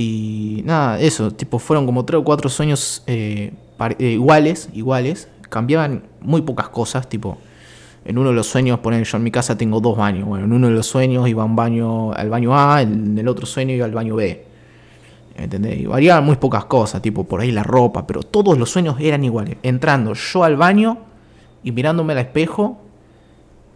y 0.00 0.62
nada, 0.64 1.00
eso, 1.00 1.32
tipo, 1.32 1.58
fueron 1.58 1.84
como 1.84 2.04
tres 2.04 2.20
o 2.20 2.22
cuatro 2.22 2.48
sueños 2.48 3.02
eh, 3.08 3.52
eh, 3.98 4.10
iguales, 4.12 4.68
iguales. 4.72 5.28
Cambiaban 5.48 6.04
muy 6.20 6.42
pocas 6.42 6.68
cosas, 6.68 7.08
tipo, 7.08 7.36
en 8.04 8.16
uno 8.16 8.28
de 8.28 8.36
los 8.36 8.46
sueños, 8.46 8.78
poner 8.78 9.02
yo 9.02 9.16
en 9.16 9.24
mi 9.24 9.32
casa 9.32 9.58
tengo 9.58 9.80
dos 9.80 9.96
baños. 9.96 10.28
Bueno, 10.28 10.44
en 10.44 10.52
uno 10.52 10.68
de 10.68 10.74
los 10.74 10.86
sueños 10.86 11.28
iba 11.28 11.44
un 11.44 11.56
baño, 11.56 12.12
al 12.12 12.30
baño 12.30 12.56
A, 12.56 12.80
en 12.82 13.18
el 13.18 13.26
otro 13.26 13.44
sueño 13.44 13.74
iba 13.74 13.86
al 13.86 13.90
baño 13.90 14.14
B. 14.14 14.44
¿Entendés? 15.36 15.80
Y 15.80 15.86
variaban 15.86 16.24
muy 16.24 16.36
pocas 16.36 16.66
cosas, 16.66 17.02
tipo 17.02 17.24
por 17.24 17.40
ahí 17.40 17.50
la 17.50 17.64
ropa, 17.64 18.06
pero 18.06 18.22
todos 18.22 18.56
los 18.56 18.70
sueños 18.70 19.00
eran 19.00 19.24
iguales. 19.24 19.56
Entrando 19.64 20.14
yo 20.14 20.44
al 20.44 20.56
baño 20.56 20.98
y 21.64 21.72
mirándome 21.72 22.12
al 22.12 22.20
espejo 22.20 22.78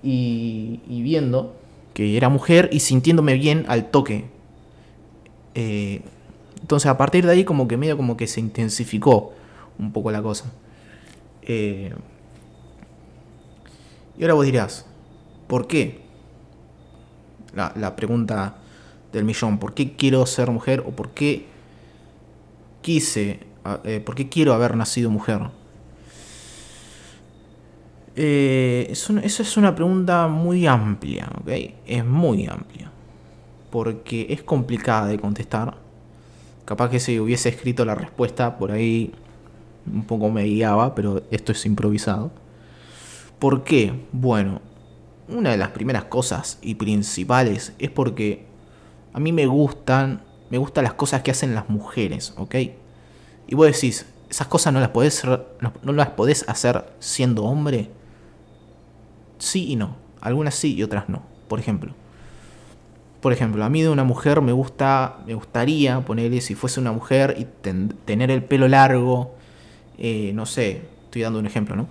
y, 0.05 0.83
y 0.89 1.03
viendo 1.03 1.57
que 1.95 2.17
era 2.17 2.29
mujer 2.29 2.71
y 2.71 2.79
sintiéndome 2.79 3.35
bien 3.35 3.65
al 3.67 3.91
toque. 3.91 4.31
Eh, 5.55 6.03
entonces 6.61 6.89
a 6.89 6.97
partir 6.97 7.27
de 7.27 7.33
ahí 7.33 7.45
como 7.45 7.69
que 7.69 7.77
medio 7.77 7.97
como 7.97 8.17
que 8.17 8.27
se 8.27 8.41
intensificó 8.41 9.33
un 9.79 9.93
poco 9.93 10.11
la 10.11 10.23
cosa. 10.23 10.53
Eh, 11.43 11.93
y 14.19 14.23
ahora 14.23 14.35
vos 14.35 14.45
dirás, 14.45 14.87
¿por 15.49 15.67
qué? 15.67 16.03
La, 17.55 17.97
pregunta 17.97 18.57
del 19.13 19.25
millón, 19.25 19.59
¿por 19.59 19.75
qué 19.75 19.95
quiero 19.95 20.25
ser 20.25 20.51
mujer 20.51 20.83
o 20.87 20.91
por 20.93 21.11
qué 21.11 21.47
quise, 22.81 23.41
eh, 23.85 24.01
por 24.01 24.15
qué 24.15 24.29
quiero 24.29 24.55
haber 24.55 24.77
nacido 24.77 25.11
mujer? 25.11 25.41
eso, 28.15 29.19
eso 29.19 29.43
es 29.43 29.57
una 29.57 29.75
pregunta 29.75 30.29
muy 30.29 30.67
amplia, 30.67 31.31
¿ok? 31.41 31.51
Es 31.87 32.05
muy 32.05 32.47
amplia 32.47 32.92
porque 33.73 34.27
es 34.29 34.43
complicada 34.43 35.07
de 35.07 35.19
contestar. 35.19 35.79
Capaz 36.67 36.91
que 36.91 37.01
si 37.01 37.19
hubiese 37.19 37.49
escrito 37.49 37.87
la 37.87 37.95
respuesta 37.95 38.59
por 38.59 38.71
ahí 38.71 39.15
un 39.91 40.05
poco 40.05 40.31
me 40.31 40.45
guiaba, 40.45 40.95
pero 40.95 41.23
esto 41.31 41.53
es 41.53 41.65
improvisado. 41.65 42.31
¿Por 43.39 43.65
qué? 43.65 44.05
Bueno, 44.13 44.61
una 45.27 45.53
de 45.53 45.57
las 45.57 45.71
primeras 45.71 46.05
cosas 46.05 46.59
y 46.61 46.75
principales 46.75 47.73
es 47.79 47.89
porque 47.89 48.45
a 49.15 49.21
mí 49.21 49.33
me 49.33 49.47
gustan, 49.47 50.23
me 50.51 50.59
gustan 50.59 50.85
las 50.85 50.93
cosas 50.93 51.23
que 51.23 51.31
hacen 51.31 51.55
las 51.55 51.71
mujeres, 51.71 52.35
¿ok? 52.37 52.55
Y 53.49 53.55
vos 53.55 53.67
decís, 53.67 54.05
esas 54.29 54.49
cosas 54.49 54.75
no 54.75 54.81
las 54.81 54.91
podés, 54.91 55.25
no 55.25 55.93
las 55.95 56.11
podés 56.11 56.47
hacer 56.47 56.93
siendo 57.01 57.45
hombre. 57.45 57.91
Sí 59.39 59.73
y 59.73 59.77
no. 59.77 59.97
Algunas 60.21 60.55
sí 60.55 60.75
y 60.75 60.83
otras 60.83 61.09
no. 61.09 61.23
Por 61.49 61.59
ejemplo, 61.59 61.95
por 63.23 63.33
ejemplo, 63.33 63.65
a 63.65 63.71
mí 63.71 63.83
de 63.83 63.89
una 63.89 64.03
mujer 64.03 64.41
me 64.43 64.51
gusta, 64.51 65.19
me 65.25 65.35
gustaría 65.35 66.01
ponerle 66.01 66.41
si 66.41 66.57
fuese 66.57 66.81
una 66.81 66.91
mujer 66.91 67.37
y 67.39 67.47
tener 68.05 68.33
el 68.33 68.43
pelo 68.43 68.67
largo, 68.67 69.37
eh, 69.97 70.33
no 70.35 70.45
sé, 70.45 70.83
estoy 71.05 71.23
dando 71.23 71.39
un 71.39 71.47
ejemplo, 71.47 71.77
¿no? 71.77 71.87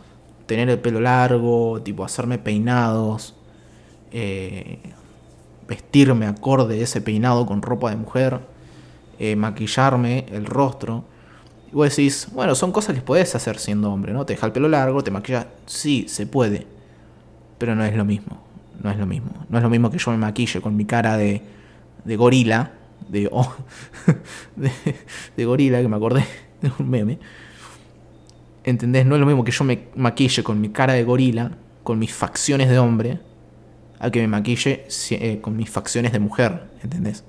Tener 0.45 0.69
el 0.69 0.79
pelo 0.79 0.99
largo, 0.99 1.81
tipo 1.83 2.03
hacerme 2.03 2.37
peinados, 2.37 3.33
eh, 4.11 4.79
vestirme 5.69 6.25
acorde 6.27 6.81
a 6.81 6.83
ese 6.83 6.99
peinado 6.99 7.45
con 7.45 7.61
ropa 7.61 7.91
de 7.91 7.95
mujer, 7.95 8.41
eh, 9.17 9.37
maquillarme 9.37 10.25
el 10.33 10.45
rostro. 10.45 11.05
Y 11.71 11.75
vos 11.75 11.95
decís, 11.95 12.27
bueno, 12.33 12.55
son 12.55 12.73
cosas 12.73 12.93
que 12.93 13.01
puedes 13.01 13.33
hacer 13.35 13.57
siendo 13.57 13.89
hombre, 13.93 14.11
¿no? 14.11 14.25
Te 14.25 14.33
deja 14.33 14.47
el 14.47 14.51
pelo 14.51 14.67
largo, 14.67 15.01
te 15.01 15.11
maquillas, 15.11 15.47
sí, 15.65 16.07
se 16.09 16.27
puede, 16.27 16.67
pero 17.57 17.73
no 17.73 17.85
es 17.85 17.95
lo 17.95 18.03
mismo 18.03 18.50
no 18.83 18.91
es 18.91 18.97
lo 18.97 19.05
mismo. 19.05 19.45
No 19.49 19.57
es 19.57 19.63
lo 19.63 19.69
mismo 19.69 19.89
que 19.89 19.97
yo 19.97 20.11
me 20.11 20.17
maquille 20.17 20.61
con 20.61 20.75
mi 20.75 20.85
cara 20.85 21.17
de, 21.17 21.41
de 22.03 22.15
gorila, 22.15 22.73
de, 23.09 23.29
oh, 23.31 23.53
de, 25.35 25.45
gorila, 25.45 25.81
que 25.81 25.87
me 25.87 25.95
acordé 25.95 26.25
de 26.61 26.71
un 26.79 26.89
meme. 26.89 27.19
¿Entendés? 28.63 29.05
No 29.05 29.15
es 29.15 29.21
lo 29.21 29.27
mismo 29.27 29.43
que 29.43 29.51
yo 29.51 29.63
me 29.63 29.87
maquille 29.95 30.43
con 30.43 30.61
mi 30.61 30.69
cara 30.69 30.93
de 30.93 31.03
gorila, 31.03 31.51
con 31.83 31.99
mis 31.99 32.13
facciones 32.13 32.69
de 32.69 32.79
hombre, 32.79 33.19
al 33.99 34.11
que 34.11 34.21
me 34.21 34.27
maquille 34.27 34.85
eh, 35.11 35.39
con 35.41 35.55
mis 35.55 35.69
facciones 35.69 36.11
de 36.11 36.19
mujer, 36.19 36.69
¿entendés? 36.83 37.23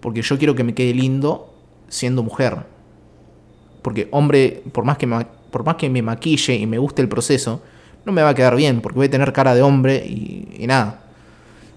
Porque 0.00 0.22
yo 0.22 0.38
quiero 0.38 0.54
que 0.54 0.64
me 0.64 0.74
quede 0.74 0.94
lindo 0.94 1.54
siendo 1.88 2.22
mujer. 2.22 2.66
Porque 3.82 4.08
hombre, 4.10 4.62
por 4.72 4.84
más 4.84 4.98
que 4.98 5.06
me, 5.06 5.26
por 5.50 5.64
más 5.64 5.76
que 5.76 5.88
me 5.88 6.02
maquille 6.02 6.54
y 6.54 6.66
me 6.66 6.78
guste 6.78 7.02
el 7.02 7.08
proceso, 7.08 7.62
no 8.08 8.12
me 8.12 8.22
va 8.22 8.30
a 8.30 8.34
quedar 8.34 8.56
bien, 8.56 8.80
porque 8.80 8.96
voy 8.96 9.06
a 9.06 9.10
tener 9.10 9.32
cara 9.32 9.54
de 9.54 9.62
hombre 9.62 9.96
y, 9.96 10.66
nada. 10.66 11.00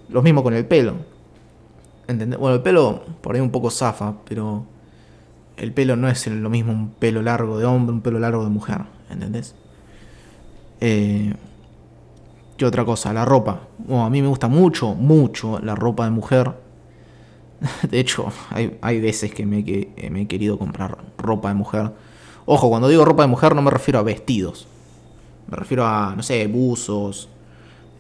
Lo 0.09 0.21
mismo 0.21 0.41
con 0.43 0.53
el 0.53 0.65
pelo. 0.65 0.95
¿Entendés? 2.07 2.39
Bueno, 2.39 2.55
el 2.55 2.61
pelo 2.61 3.03
por 3.21 3.35
ahí 3.35 3.41
un 3.41 3.51
poco 3.51 3.69
zafa, 3.69 4.13
pero 4.27 4.65
el 5.57 5.73
pelo 5.73 5.95
no 5.95 6.09
es 6.09 6.25
lo 6.27 6.49
mismo 6.49 6.71
un 6.71 6.89
pelo 6.91 7.21
largo 7.21 7.59
de 7.59 7.65
hombre, 7.65 7.93
un 7.93 8.01
pelo 8.01 8.17
largo 8.17 8.43
de 8.43 8.49
mujer. 8.49 8.79
¿Entendés? 9.09 9.55
Eh, 10.79 11.33
¿Qué 12.57 12.65
otra 12.65 12.85
cosa? 12.85 13.11
La 13.13 13.25
ropa. 13.25 13.67
a 13.89 14.09
mí 14.09 14.21
me 14.21 14.27
gusta 14.29 14.47
mucho, 14.47 14.95
mucho 14.95 15.59
la 15.59 15.75
ropa 15.75 16.05
de 16.05 16.11
mujer. 16.11 16.53
De 17.89 17.99
hecho, 17.99 18.31
hay, 18.49 19.01
veces 19.01 19.33
que 19.33 19.45
me, 19.45 19.63
que 19.63 20.09
me 20.09 20.21
he 20.21 20.27
querido 20.27 20.57
comprar 20.57 20.97
ropa 21.17 21.49
de 21.49 21.55
mujer 21.55 21.91
Ojo, 22.45 22.69
cuando 22.69 22.87
digo 22.87 23.05
ropa 23.05 23.23
de 23.23 23.27
mujer 23.27 23.55
no 23.55 23.61
me 23.61 23.71
refiero 23.71 23.99
a 23.99 24.03
vestidos. 24.03 24.67
Me 25.47 25.57
refiero 25.57 25.85
a, 25.85 26.13
no 26.15 26.23
sé, 26.23 26.47
buzos, 26.47 27.29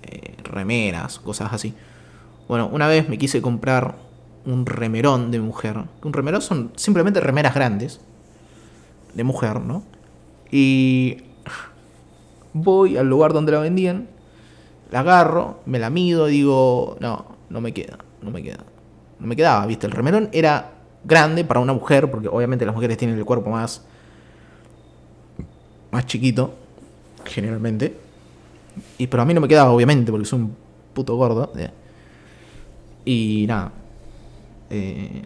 eh, 0.03 0.35
remeras, 0.43 1.19
cosas 1.19 1.51
así. 1.53 1.73
Bueno, 2.47 2.69
una 2.71 2.87
vez 2.87 3.07
me 3.09 3.17
quise 3.17 3.41
comprar 3.41 3.95
un 4.45 4.65
remerón 4.65 5.31
de 5.31 5.39
mujer. 5.39 5.83
Un 6.03 6.13
remerón 6.13 6.41
son 6.41 6.71
simplemente 6.75 7.19
remeras 7.19 7.53
grandes 7.53 8.01
de 9.13 9.23
mujer, 9.23 9.61
¿no? 9.61 9.83
Y 10.51 11.17
voy 12.53 12.97
al 12.97 13.07
lugar 13.07 13.33
donde 13.33 13.51
la 13.51 13.59
vendían, 13.59 14.07
la 14.89 15.01
agarro, 15.01 15.61
me 15.65 15.79
la 15.79 15.89
mido, 15.89 16.25
digo, 16.25 16.97
no, 16.99 17.25
no 17.49 17.61
me 17.61 17.73
queda, 17.73 17.97
no 18.21 18.31
me 18.31 18.43
queda. 18.43 18.63
No 19.19 19.27
me 19.27 19.35
quedaba, 19.35 19.65
¿viste? 19.67 19.85
El 19.85 19.93
remerón 19.93 20.29
era 20.31 20.71
grande 21.03 21.45
para 21.45 21.59
una 21.59 21.73
mujer, 21.73 22.09
porque 22.09 22.27
obviamente 22.27 22.65
las 22.65 22.73
mujeres 22.73 22.97
tienen 22.97 23.17
el 23.17 23.25
cuerpo 23.25 23.51
más 23.51 23.85
más 25.91 26.05
chiquito, 26.05 26.55
generalmente. 27.25 27.97
Y 28.97 29.07
pero 29.07 29.23
a 29.23 29.25
mí 29.25 29.33
no 29.33 29.41
me 29.41 29.47
quedaba, 29.47 29.71
obviamente, 29.71 30.11
porque 30.11 30.25
soy 30.25 30.39
un 30.39 30.55
puto 30.93 31.15
gordo. 31.15 31.51
¿eh? 31.57 31.71
Y 33.05 33.45
nada. 33.47 33.71
Eh, 34.69 35.21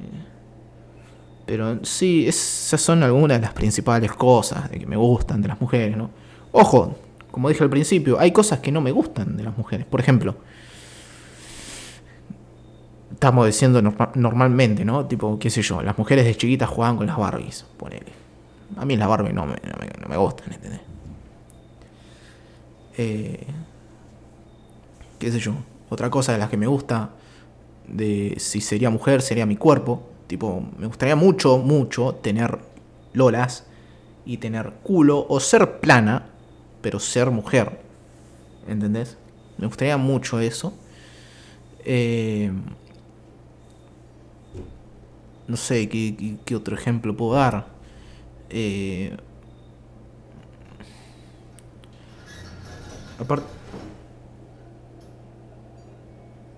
pero 1.45 1.85
sí, 1.85 2.27
esas 2.27 2.81
son 2.81 3.03
algunas 3.03 3.37
de 3.37 3.41
las 3.41 3.53
principales 3.53 4.11
cosas 4.13 4.69
de 4.71 4.79
que 4.79 4.85
me 4.85 4.95
gustan 4.97 5.41
de 5.41 5.47
las 5.47 5.61
mujeres, 5.61 5.95
¿no? 5.95 6.09
Ojo, 6.51 6.95
como 7.29 7.49
dije 7.49 7.63
al 7.63 7.69
principio, 7.69 8.19
hay 8.19 8.31
cosas 8.31 8.59
que 8.59 8.71
no 8.71 8.81
me 8.81 8.91
gustan 8.91 9.37
de 9.37 9.43
las 9.43 9.55
mujeres. 9.55 9.85
Por 9.85 9.99
ejemplo, 9.99 10.35
estamos 13.11 13.45
diciendo 13.45 13.81
normalmente, 14.15 14.85
¿no? 14.85 15.05
Tipo, 15.05 15.37
qué 15.37 15.49
sé 15.49 15.61
yo, 15.61 15.81
las 15.81 15.97
mujeres 15.97 16.25
de 16.25 16.35
chiquitas 16.35 16.69
jugaban 16.69 16.97
con 16.97 17.07
las 17.07 17.17
Barbies, 17.17 17.65
ponele. 17.77 18.11
A 18.77 18.85
mí 18.85 18.97
las 18.97 19.07
Barbies 19.07 19.33
no 19.33 19.45
me, 19.45 19.55
no 20.01 20.07
me, 20.07 20.17
gustan, 20.17 20.53
¿entendés? 20.53 20.81
Eh, 22.97 23.45
qué 25.19 25.31
sé 25.31 25.39
yo, 25.39 25.53
otra 25.89 26.09
cosa 26.09 26.31
de 26.31 26.37
las 26.37 26.49
que 26.49 26.57
me 26.57 26.67
gusta, 26.67 27.11
de 27.87 28.35
si 28.37 28.61
sería 28.61 28.89
mujer, 28.89 29.21
sería 29.21 29.45
mi 29.45 29.57
cuerpo. 29.57 30.03
Tipo, 30.27 30.63
me 30.77 30.87
gustaría 30.87 31.15
mucho, 31.15 31.57
mucho 31.57 32.15
tener 32.15 32.59
lolas 33.13 33.65
y 34.25 34.37
tener 34.37 34.71
culo 34.83 35.25
o 35.29 35.39
ser 35.39 35.79
plana, 35.79 36.25
pero 36.81 36.99
ser 36.99 37.29
mujer. 37.31 37.79
¿Entendés? 38.67 39.17
Me 39.57 39.67
gustaría 39.67 39.97
mucho 39.97 40.39
eso. 40.39 40.73
Eh, 41.85 42.51
no 45.47 45.57
sé, 45.57 45.87
¿qué, 45.87 46.55
otro 46.55 46.75
ejemplo 46.75 47.15
puedo 47.15 47.35
dar? 47.35 47.67
Eh, 48.49 49.15
aparte... 53.19 53.45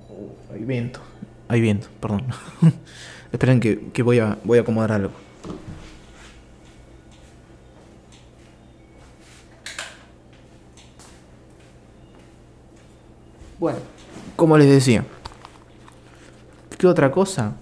Oh, 0.09 0.53
hay 0.53 0.63
viento. 0.63 0.99
Hay 1.47 1.61
viento, 1.61 1.87
perdón. 1.99 2.25
Esperen 3.31 3.59
que, 3.59 3.89
que, 3.91 4.03
voy, 4.03 4.19
a, 4.19 4.37
voy 4.43 4.57
a 4.57 4.61
acomodar 4.61 4.91
algo. 4.91 5.11
Bueno, 13.59 13.79
como 14.35 14.57
les 14.57 14.67
decía. 14.67 15.03
¿Qué 16.77 16.85
otra 16.85 17.11
cosa? 17.11 17.55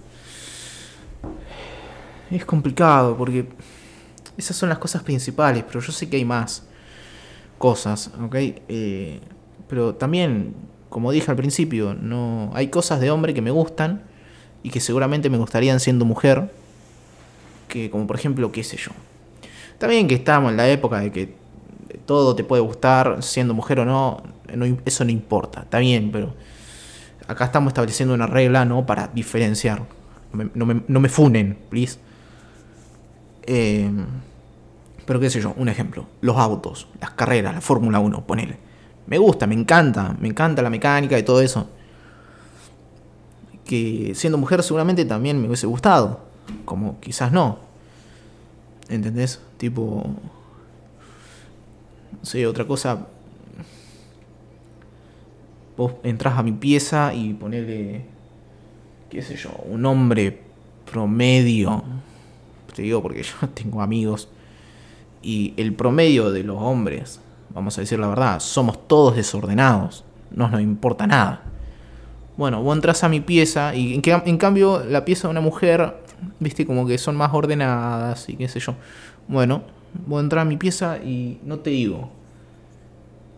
es 2.30 2.44
complicado 2.44 3.16
porque 3.16 3.48
esas 4.36 4.56
son 4.56 4.68
las 4.68 4.78
cosas 4.78 5.02
principales, 5.02 5.64
pero 5.66 5.80
yo 5.80 5.92
sé 5.92 6.08
que 6.08 6.16
hay 6.16 6.24
más 6.24 6.64
cosas, 7.58 8.10
¿ok? 8.22 8.34
Eh, 8.34 9.20
pero 9.68 9.94
también, 9.94 10.54
como 10.88 11.12
dije 11.12 11.30
al 11.30 11.36
principio, 11.36 11.94
no 11.94 12.50
hay 12.54 12.68
cosas 12.68 13.00
de 13.00 13.10
hombre 13.10 13.34
que 13.34 13.42
me 13.42 13.50
gustan 13.50 14.02
y 14.62 14.70
que 14.70 14.80
seguramente 14.80 15.30
me 15.30 15.38
gustarían 15.38 15.80
siendo 15.80 16.04
mujer, 16.04 16.50
que 17.68 17.90
como 17.90 18.06
por 18.06 18.16
ejemplo, 18.16 18.52
qué 18.52 18.64
sé 18.64 18.76
yo. 18.76 18.92
También 19.78 20.08
que 20.08 20.14
estamos 20.14 20.50
en 20.50 20.56
la 20.56 20.68
época 20.68 21.00
de 21.00 21.12
que 21.12 21.34
todo 22.06 22.34
te 22.34 22.44
puede 22.44 22.62
gustar, 22.62 23.22
siendo 23.22 23.54
mujer 23.54 23.80
o 23.80 23.84
no, 23.84 24.22
eso 24.84 25.04
no 25.04 25.10
importa, 25.10 25.62
está 25.62 25.78
bien, 25.78 26.10
pero 26.12 26.34
acá 27.26 27.46
estamos 27.46 27.70
estableciendo 27.70 28.14
una 28.14 28.26
regla, 28.26 28.64
¿no? 28.64 28.86
Para 28.86 29.08
diferenciar. 29.08 29.82
No 30.54 30.66
me, 30.66 30.82
no 30.86 31.00
me 31.00 31.08
funen, 31.08 31.56
please. 31.70 31.98
Eh, 33.46 33.90
pero 35.06 35.20
qué 35.20 35.30
sé 35.30 35.40
yo, 35.40 35.54
un 35.56 35.68
ejemplo. 35.68 36.06
Los 36.20 36.36
autos, 36.36 36.88
las 37.00 37.12
carreras, 37.12 37.54
la 37.54 37.60
Fórmula 37.60 38.00
1, 38.00 38.26
ponele. 38.26 38.58
Me 39.06 39.18
gusta, 39.18 39.46
me 39.46 39.54
encanta, 39.54 40.16
me 40.20 40.28
encanta 40.28 40.62
la 40.62 40.70
mecánica 40.70 41.18
y 41.18 41.22
todo 41.22 41.40
eso. 41.40 41.68
Que 43.64 44.12
siendo 44.14 44.36
mujer 44.36 44.62
seguramente 44.62 45.04
también 45.04 45.40
me 45.40 45.46
hubiese 45.46 45.66
gustado. 45.66 46.20
Como 46.64 47.00
quizás 47.00 47.32
no. 47.32 47.58
¿Entendés? 48.88 49.40
Tipo... 49.56 50.04
No 52.12 52.24
sé, 52.24 52.46
otra 52.46 52.66
cosa... 52.66 53.06
Vos 55.76 55.92
entras 56.02 56.38
a 56.38 56.42
mi 56.42 56.52
pieza 56.52 57.14
y 57.14 57.34
ponele... 57.34 58.04
qué 59.08 59.22
sé 59.22 59.36
yo, 59.36 59.50
un 59.70 59.84
hombre 59.86 60.42
promedio 60.90 61.84
te 62.76 62.82
digo 62.82 63.02
porque 63.02 63.22
yo 63.42 63.48
tengo 63.48 63.82
amigos 63.82 64.28
y 65.26 65.54
el 65.56 65.74
promedio 65.74 66.30
de 66.30 66.44
los 66.44 66.56
hombres, 66.62 67.20
vamos 67.52 67.76
a 67.76 67.80
decir 67.80 67.98
la 67.98 68.06
verdad, 68.06 68.38
somos 68.38 68.86
todos 68.86 69.16
desordenados, 69.16 70.04
no 70.30 70.48
nos 70.48 70.60
importa 70.60 71.08
nada. 71.08 71.42
Bueno, 72.36 72.62
vos 72.62 72.76
entras 72.76 73.02
a 73.02 73.08
mi 73.08 73.18
pieza 73.18 73.74
y 73.74 73.94
en, 73.94 74.36
cambio 74.38 74.84
la 74.84 75.04
pieza 75.04 75.26
de 75.26 75.32
una 75.32 75.40
mujer, 75.40 75.96
viste, 76.38 76.64
como 76.64 76.86
que 76.86 76.96
son 76.96 77.16
más 77.16 77.34
ordenadas 77.34 78.28
y 78.28 78.36
qué 78.36 78.46
sé 78.46 78.60
yo. 78.60 78.76
Bueno, 79.26 79.62
vos 80.06 80.22
entras 80.22 80.42
a 80.42 80.44
mi 80.44 80.56
pieza 80.56 80.98
y 80.98 81.40
no 81.42 81.58
te 81.58 81.70
digo 81.70 82.10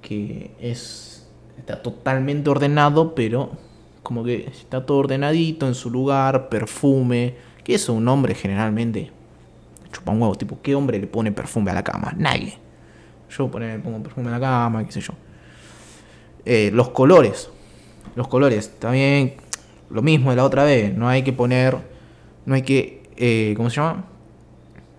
que 0.03 0.51
es 0.61 1.27
está 1.59 1.83
totalmente 1.83 2.51
ordenado, 2.51 3.15
pero 3.15 3.51
como 4.03 4.25
que 4.25 4.47
está 4.47 4.85
todo 4.85 4.99
ordenadito 4.99 5.67
en 5.67 5.75
su 5.75 5.91
lugar, 5.91 6.51
perfume, 6.51 7.37
que 7.65 7.75
eso 7.77 7.95
un 7.95 8.09
hombre 8.09 8.35
generalmente 8.35 9.11
chupa 9.93 10.13
un 10.13 10.21
huevo, 10.23 10.35
tipo, 10.35 10.61
¿qué 10.63 10.75
hombre 10.75 10.99
le 10.99 11.07
pone 11.07 11.33
perfume 11.33 11.71
a 11.71 11.75
la 11.75 11.83
cama? 11.83 12.13
Nadie. 12.17 12.59
Yo 13.31 13.51
pone, 13.51 13.79
pongo 13.79 14.03
perfume 14.03 14.29
a 14.29 14.33
la 14.33 14.41
cama, 14.41 14.85
qué 14.85 14.93
sé 14.93 15.01
yo. 15.01 15.13
Eh, 16.45 16.71
los 16.73 16.91
colores. 16.91 17.51
Los 18.15 18.29
colores, 18.29 18.79
también 18.79 19.35
lo 19.91 20.03
mismo 20.03 20.31
de 20.31 20.37
la 20.37 20.45
otra 20.45 20.65
vez. 20.65 20.97
No 20.97 21.09
hay 21.09 21.23
que 21.23 21.33
poner, 21.33 21.77
no 22.47 22.55
hay 22.55 22.63
que, 22.63 23.03
eh, 23.17 23.55
¿cómo 23.57 23.71
se 23.71 23.77
llama? 23.77 24.05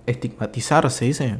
Estigmatizar, 0.05 0.89
se 0.91 1.05
dice. 1.05 1.37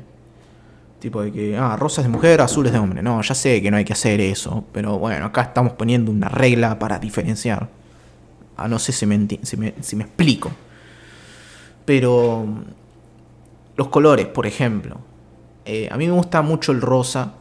Tipo 1.00 1.22
de 1.22 1.32
que, 1.32 1.58
ah, 1.58 1.78
rosas 1.78 2.04
de 2.04 2.10
mujer, 2.10 2.42
azules 2.42 2.74
de 2.74 2.80
hombre. 2.80 3.02
No, 3.02 3.22
ya 3.22 3.34
sé 3.34 3.62
que 3.62 3.72
no 3.72 3.78
hay 3.78 3.86
que 3.86 3.94
hacer 3.94 4.20
eso. 4.20 4.66
Pero 4.74 5.00
bueno, 5.00 5.26
acá 5.28 5.44
estamos 5.44 5.74
poniendo 5.74 6.12
una 6.12 6.28
regla 6.28 6.78
para 6.78 7.00
diferenciar. 7.00 7.70
Ah, 8.58 8.68
no 8.68 8.80
sé 8.80 8.92
si 8.92 9.06
me, 9.06 9.28
si 9.44 9.58
me, 9.58 9.74
si 9.80 9.96
me 9.96 10.04
explico. 10.04 10.52
Pero 11.86 12.46
los 13.80 13.88
colores, 13.88 14.28
por 14.28 14.46
ejemplo. 14.46 14.98
Eh, 15.63 15.88
a 15.89 15.96
mí 15.96 16.06
me 16.06 16.12
gusta 16.12 16.42
mucho 16.42 16.74
el 16.74 16.82
rosa. 16.82 17.36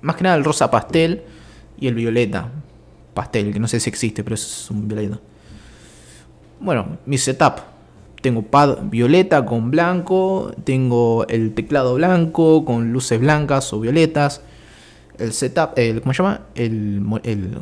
Más 0.00 0.16
que 0.16 0.24
nada 0.24 0.34
el 0.34 0.42
rosa 0.42 0.68
pastel 0.68 1.22
y 1.78 1.86
el 1.86 1.94
violeta 1.94 2.48
pastel, 3.14 3.52
que 3.52 3.60
no 3.60 3.68
sé 3.68 3.78
si 3.78 3.88
existe, 3.88 4.24
pero 4.24 4.34
es 4.34 4.68
un 4.68 4.88
violeta. 4.88 5.20
Bueno, 6.58 6.98
mi 7.06 7.18
setup. 7.18 7.60
Tengo 8.20 8.42
pad 8.42 8.78
violeta 8.90 9.46
con 9.46 9.70
blanco, 9.70 10.50
tengo 10.64 11.24
el 11.28 11.54
teclado 11.54 11.94
blanco 11.94 12.64
con 12.64 12.92
luces 12.92 13.20
blancas 13.20 13.72
o 13.72 13.78
violetas. 13.78 14.42
El 15.18 15.32
setup, 15.32 15.78
el, 15.78 16.00
¿cómo 16.00 16.12
se 16.14 16.20
llama? 16.20 16.40
El, 16.56 17.00
el, 17.22 17.58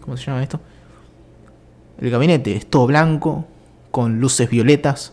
¿Cómo 0.00 0.16
se 0.16 0.24
llama 0.24 0.42
esto? 0.42 0.58
El 2.00 2.10
gabinete 2.10 2.56
es 2.56 2.66
todo 2.66 2.88
blanco 2.88 3.44
con 3.92 4.18
luces 4.18 4.50
violetas 4.50 5.12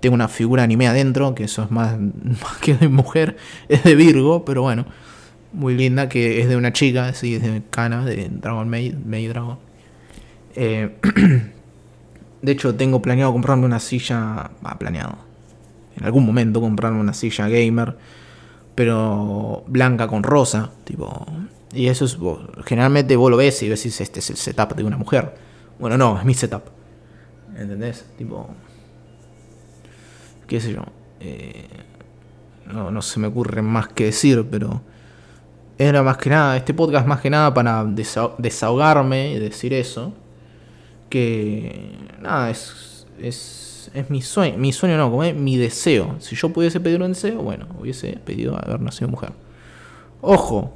tengo 0.00 0.14
una 0.14 0.28
figura 0.28 0.62
anime 0.62 0.88
adentro, 0.88 1.34
que 1.34 1.44
eso 1.44 1.62
es 1.62 1.70
más, 1.70 1.96
que 2.60 2.74
de 2.74 2.88
mujer, 2.88 3.36
es 3.68 3.84
de 3.84 3.94
Virgo, 3.94 4.44
pero 4.44 4.62
bueno, 4.62 4.86
muy 5.52 5.74
linda, 5.74 6.08
que 6.08 6.40
es 6.40 6.48
de 6.48 6.56
una 6.56 6.72
chica, 6.72 7.12
sí, 7.14 7.36
es 7.36 7.42
de 7.42 7.62
Kana, 7.70 8.04
de 8.04 8.28
Dragon 8.30 8.68
Maid, 8.68 8.94
Maid 8.94 9.30
Dragon. 9.30 9.58
Eh, 10.56 10.96
de 12.42 12.52
hecho, 12.52 12.74
tengo 12.74 13.02
planeado 13.02 13.32
comprarme 13.32 13.66
una 13.66 13.80
silla, 13.80 14.50
va, 14.64 14.78
planeado, 14.78 15.18
en 15.96 16.04
algún 16.04 16.24
momento 16.24 16.60
comprarme 16.60 17.00
una 17.00 17.14
silla 17.14 17.48
gamer, 17.48 17.96
pero 18.74 19.64
blanca 19.66 20.06
con 20.08 20.22
rosa, 20.22 20.70
tipo, 20.84 21.26
y 21.72 21.88
eso 21.88 22.04
es, 22.04 22.16
generalmente 22.64 23.16
vos 23.16 23.30
lo 23.30 23.36
ves 23.36 23.62
y 23.62 23.68
decís, 23.68 24.00
este 24.00 24.20
es 24.20 24.30
el 24.30 24.36
setup 24.36 24.74
de 24.74 24.82
una 24.82 24.96
mujer. 24.96 25.34
Bueno, 25.78 25.96
no, 25.96 26.18
es 26.18 26.24
mi 26.24 26.34
setup. 26.34 26.64
¿Entendés? 27.56 28.04
Tipo, 28.18 28.48
qué 30.50 30.60
sé 30.60 30.72
yo. 30.72 30.82
Eh, 31.20 31.68
no, 32.66 32.90
no 32.90 33.02
se 33.02 33.20
me 33.20 33.28
ocurre 33.28 33.62
más 33.62 33.86
que 33.86 34.06
decir, 34.06 34.44
pero 34.50 34.82
era 35.78 36.02
más 36.02 36.16
que 36.16 36.28
nada, 36.28 36.56
este 36.56 36.74
podcast 36.74 37.06
más 37.06 37.20
que 37.20 37.30
nada 37.30 37.54
para 37.54 37.84
desahogarme 37.84 39.32
y 39.32 39.38
decir 39.38 39.72
eso. 39.72 40.12
Que 41.08 41.92
nada, 42.20 42.50
es, 42.50 43.06
es, 43.20 43.92
es 43.94 44.10
mi 44.10 44.22
sueño, 44.22 44.58
mi 44.58 44.72
sueño 44.72 44.96
no, 44.96 45.08
como 45.08 45.22
es 45.22 45.36
mi 45.36 45.56
deseo. 45.56 46.16
Si 46.18 46.34
yo 46.34 46.52
pudiese 46.52 46.80
pedir 46.80 47.00
un 47.00 47.12
deseo, 47.12 47.42
bueno, 47.42 47.66
hubiese 47.80 48.18
pedido 48.24 48.56
haber 48.56 48.80
nacido 48.80 49.08
mujer. 49.08 49.30
Ojo, 50.20 50.72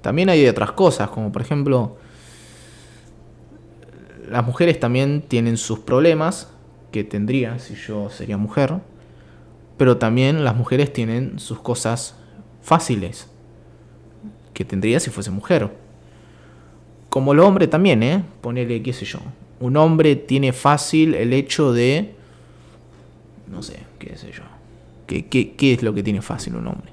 también 0.00 0.28
hay 0.28 0.46
otras 0.46 0.70
cosas, 0.72 1.10
como 1.10 1.32
por 1.32 1.42
ejemplo, 1.42 1.96
las 4.30 4.46
mujeres 4.46 4.78
también 4.78 5.22
tienen 5.22 5.56
sus 5.56 5.80
problemas 5.80 6.53
que 6.94 7.02
tendría 7.02 7.58
si 7.58 7.74
yo 7.74 8.08
sería 8.08 8.36
mujer, 8.36 8.78
pero 9.76 9.96
también 9.96 10.44
las 10.44 10.54
mujeres 10.54 10.92
tienen 10.92 11.40
sus 11.40 11.58
cosas 11.58 12.14
fáciles 12.62 13.28
que 14.52 14.64
tendría 14.64 15.00
si 15.00 15.10
fuese 15.10 15.32
mujer. 15.32 15.72
Como 17.08 17.32
el 17.32 17.40
hombre 17.40 17.66
también, 17.66 18.04
¿eh? 18.04 18.22
Ponele, 18.40 18.80
qué 18.80 18.92
sé 18.92 19.06
yo. 19.06 19.18
Un 19.58 19.76
hombre 19.76 20.14
tiene 20.14 20.52
fácil 20.52 21.16
el 21.16 21.32
hecho 21.32 21.72
de... 21.72 22.14
No 23.50 23.60
sé, 23.64 23.80
qué 23.98 24.16
sé 24.16 24.30
yo. 24.30 24.44
¿Qué, 25.08 25.26
qué, 25.26 25.72
es 25.72 25.82
lo 25.82 25.94
que 25.94 26.04
tiene 26.04 26.22
fácil 26.22 26.54
un 26.54 26.68
hombre? 26.68 26.92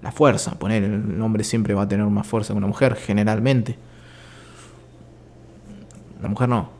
La 0.00 0.12
fuerza, 0.12 0.56
poner 0.60 0.84
el 0.84 1.20
hombre 1.20 1.42
siempre 1.42 1.74
va 1.74 1.82
a 1.82 1.88
tener 1.88 2.06
más 2.06 2.24
fuerza 2.24 2.54
que 2.54 2.58
una 2.58 2.68
mujer, 2.68 2.94
generalmente. 2.94 3.76
La 6.22 6.28
mujer 6.28 6.48
no. 6.48 6.77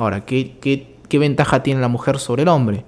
Ahora, 0.00 0.24
¿qué, 0.24 0.56
qué, 0.62 0.96
qué 1.10 1.18
ventaja 1.18 1.62
tiene 1.62 1.78
la 1.78 1.88
mujer 1.88 2.18
sobre 2.18 2.44
el 2.44 2.48
hombre? 2.48 2.84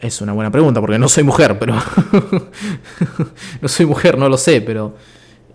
Es 0.00 0.22
una 0.22 0.32
buena 0.32 0.50
pregunta 0.50 0.80
porque 0.80 0.98
no 0.98 1.06
soy 1.06 1.22
mujer, 1.22 1.58
pero. 1.58 1.74
no 3.60 3.68
soy 3.68 3.84
mujer, 3.84 4.16
no 4.16 4.30
lo 4.30 4.38
sé, 4.38 4.62
pero. 4.62 4.94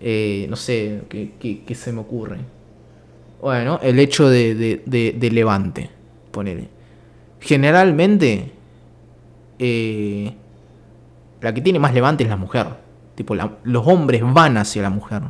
Eh, 0.00 0.46
no 0.48 0.54
sé, 0.54 1.02
¿qué, 1.08 1.74
se 1.74 1.92
me 1.92 2.02
ocurre? 2.02 2.38
Bueno, 3.40 3.80
el 3.82 3.98
hecho 3.98 4.28
de, 4.28 4.54
de, 4.86 5.30
levante, 5.32 5.90
ponele. 6.30 6.68
Generalmente, 7.40 8.52
eh, 9.58 10.32
la 11.40 11.52
que 11.52 11.60
tiene 11.60 11.80
más 11.80 11.94
levante 11.94 12.22
es 12.22 12.30
la 12.30 12.36
mujer. 12.36 12.68
Tipo, 13.16 13.34
los 13.34 13.86
hombres 13.88 14.22
van 14.24 14.56
hacia 14.56 14.82
la 14.82 14.90
mujer. 14.90 15.22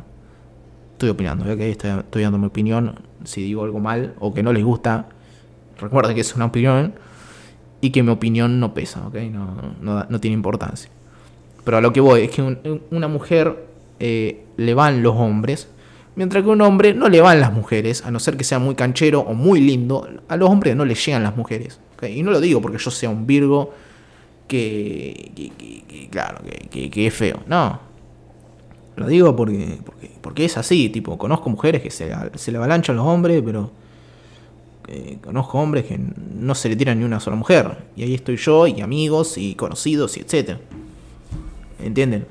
Estoy 1.03 1.11
opinando, 1.11 1.51
estoy, 1.51 1.89
estoy 1.89 2.23
dando 2.23 2.37
mi 2.37 2.45
opinión. 2.45 2.95
Si 3.25 3.43
digo 3.43 3.65
algo 3.65 3.81
mal 3.81 4.13
o 4.19 4.33
que 4.33 4.41
no 4.41 4.53
les 4.53 4.63
gusta, 4.63 5.09
recuerden 5.77 6.15
que 6.15 6.21
es 6.21 6.33
una 6.33 6.45
opinión 6.45 6.93
y 7.81 7.89
que 7.89 8.03
mi 8.03 8.11
opinión 8.11 8.61
no 8.61 8.73
pesa, 8.73 9.05
¿ok? 9.05 9.15
No, 9.29 10.05
no, 10.09 10.19
tiene 10.21 10.35
importancia. 10.35 10.89
Pero 11.65 11.75
a 11.75 11.81
lo 11.81 11.91
que 11.91 11.99
voy 11.99 12.21
es 12.21 12.31
que 12.31 12.81
una 12.89 13.09
mujer 13.09 13.65
eh, 13.99 14.45
le 14.55 14.73
van 14.73 15.03
los 15.03 15.13
hombres, 15.17 15.67
mientras 16.15 16.41
que 16.41 16.49
un 16.49 16.61
hombre 16.61 16.93
no 16.93 17.09
le 17.09 17.19
van 17.19 17.41
las 17.41 17.51
mujeres, 17.51 18.05
a 18.05 18.09
no 18.09 18.21
ser 18.21 18.37
que 18.37 18.45
sea 18.45 18.59
muy 18.59 18.75
canchero 18.75 19.19
o 19.19 19.33
muy 19.33 19.59
lindo, 19.59 20.07
a 20.29 20.37
los 20.37 20.49
hombres 20.49 20.73
no 20.73 20.85
le 20.85 20.95
llegan 20.95 21.21
las 21.21 21.35
mujeres. 21.35 21.81
Y 22.01 22.23
no 22.23 22.31
lo 22.31 22.39
digo 22.39 22.61
porque 22.61 22.77
yo 22.77 22.91
sea 22.91 23.09
un 23.09 23.27
Virgo 23.27 23.73
que, 24.47 25.51
claro, 26.09 26.37
que, 26.71 27.07
es 27.07 27.13
feo, 27.13 27.41
no. 27.45 27.91
Lo 28.95 29.07
digo 29.07 29.35
porque, 29.35 29.79
porque, 29.83 30.11
porque, 30.21 30.45
es 30.45 30.57
así, 30.57 30.89
tipo, 30.89 31.17
conozco 31.17 31.49
mujeres 31.49 31.81
que 31.81 31.89
se, 31.89 32.11
se 32.35 32.51
le 32.51 32.57
avalanchan 32.57 32.95
los 32.95 33.05
hombres, 33.05 33.41
pero 33.43 33.71
eh, 34.87 35.17
conozco 35.23 35.59
hombres 35.59 35.85
que 35.85 35.97
no 35.97 36.53
se 36.55 36.69
le 36.69 36.75
tiran 36.75 36.99
ni 36.99 37.05
una 37.05 37.19
sola 37.19 37.35
mujer. 37.35 37.85
Y 37.95 38.03
ahí 38.03 38.13
estoy 38.13 38.37
yo, 38.37 38.67
y 38.67 38.81
amigos, 38.81 39.37
y 39.37 39.55
conocidos, 39.55 40.17
y 40.17 40.21
etc. 40.21 40.57
¿Entienden? 41.79 42.27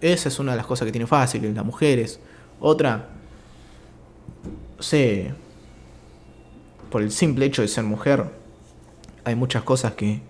Esa 0.00 0.28
es 0.28 0.38
una 0.38 0.52
de 0.52 0.58
las 0.58 0.66
cosas 0.66 0.86
que 0.86 0.92
tiene 0.92 1.06
fácil, 1.06 1.54
las 1.54 1.64
mujeres. 1.64 2.20
Otra, 2.60 3.08
no 4.76 4.82
sé, 4.82 5.32
por 6.90 7.02
el 7.02 7.10
simple 7.10 7.46
hecho 7.46 7.62
de 7.62 7.68
ser 7.68 7.84
mujer, 7.84 8.24
hay 9.24 9.34
muchas 9.34 9.62
cosas 9.62 9.94
que, 9.94 10.20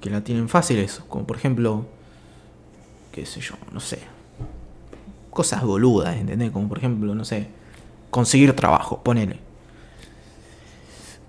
que 0.00 0.10
la 0.10 0.22
tienen 0.22 0.48
fáciles. 0.48 1.02
Como 1.08 1.26
por 1.26 1.36
ejemplo, 1.36 1.86
qué 3.12 3.26
sé 3.26 3.40
yo, 3.40 3.54
no 3.72 3.80
sé. 3.80 3.98
Cosas 5.32 5.64
boludas, 5.64 6.16
¿entendés? 6.16 6.52
Como 6.52 6.68
por 6.68 6.78
ejemplo, 6.78 7.12
no 7.14 7.24
sé, 7.24 7.48
conseguir 8.10 8.54
trabajo, 8.54 9.02
ponele 9.02 9.52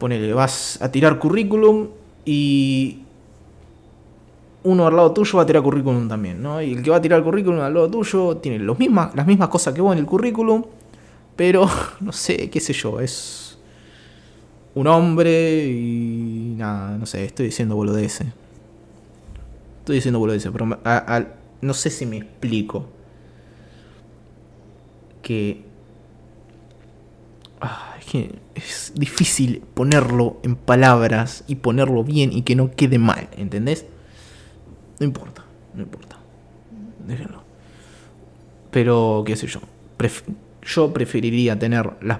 ponele, 0.03 0.33
vas 0.33 0.77
a 0.81 0.91
tirar 0.91 1.17
currículum 1.17 1.87
y 2.25 2.99
uno 4.63 4.85
al 4.85 4.97
lado 4.97 5.13
tuyo 5.13 5.37
va 5.37 5.43
a 5.43 5.45
tirar 5.45 5.63
currículum 5.63 6.09
también, 6.09 6.41
¿no? 6.43 6.61
Y 6.61 6.73
el 6.73 6.83
que 6.83 6.89
va 6.89 6.97
a 6.97 7.01
tirar 7.01 7.23
currículum 7.23 7.61
al 7.61 7.73
lado 7.73 7.89
tuyo 7.89 8.35
tiene 8.35 8.59
los 8.59 8.77
mismas, 8.77 9.15
las 9.15 9.25
mismas 9.25 9.47
cosas 9.47 9.73
que 9.73 9.79
vos 9.79 9.93
en 9.93 9.99
el 9.99 10.05
currículum, 10.05 10.65
pero 11.37 11.69
no 12.01 12.11
sé, 12.11 12.49
qué 12.49 12.59
sé 12.59 12.73
yo, 12.73 12.99
es 12.99 13.57
un 14.75 14.87
hombre 14.87 15.67
y 15.67 16.55
nada, 16.57 16.97
no 16.97 17.05
sé, 17.05 17.23
estoy 17.23 17.45
diciendo 17.45 17.77
boludeces. 17.77 18.27
Estoy 19.79 19.95
diciendo 19.95 20.19
boludeces, 20.19 20.51
pero 20.51 20.65
no 21.61 21.73
sé 21.73 21.89
si 21.89 22.05
me 22.05 22.17
explico. 22.17 22.87
Que... 25.23 25.63
Ah, 27.59 27.95
es 27.99 28.05
que 28.05 28.35
es 28.53 28.91
difícil 28.95 29.63
ponerlo 29.73 30.37
en 30.43 30.55
palabras 30.55 31.43
y 31.47 31.55
ponerlo 31.55 32.03
bien 32.03 32.31
y 32.31 32.43
que 32.43 32.55
no 32.55 32.71
quede 32.75 32.99
mal, 32.99 33.29
¿entendés? 33.37 33.87
No 34.99 35.05
importa, 35.05 35.43
no 35.73 35.81
importa. 35.81 36.17
Déjenlo. 37.07 37.43
Pero, 38.69 39.23
qué 39.25 39.35
sé 39.35 39.47
yo. 39.47 39.61
yo 40.61 40.93
preferiría 40.93 41.57
tener 41.57 41.89
las, 42.01 42.19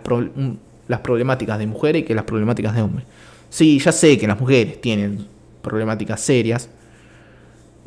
las 0.88 1.00
problemáticas 1.02 1.60
de 1.60 1.68
mujeres 1.68 2.06
que 2.06 2.16
las 2.16 2.26
problemáticas 2.26 2.76
de 2.76 2.82
hombres. 2.82 3.06
Sí, 3.50 3.80
ya 3.80 3.92
sé 3.92 4.18
que 4.18 4.28
las 4.28 4.40
mujeres 4.40 4.82
tienen 4.82 5.28
problemáticas 5.62 6.22
serias 6.22 6.70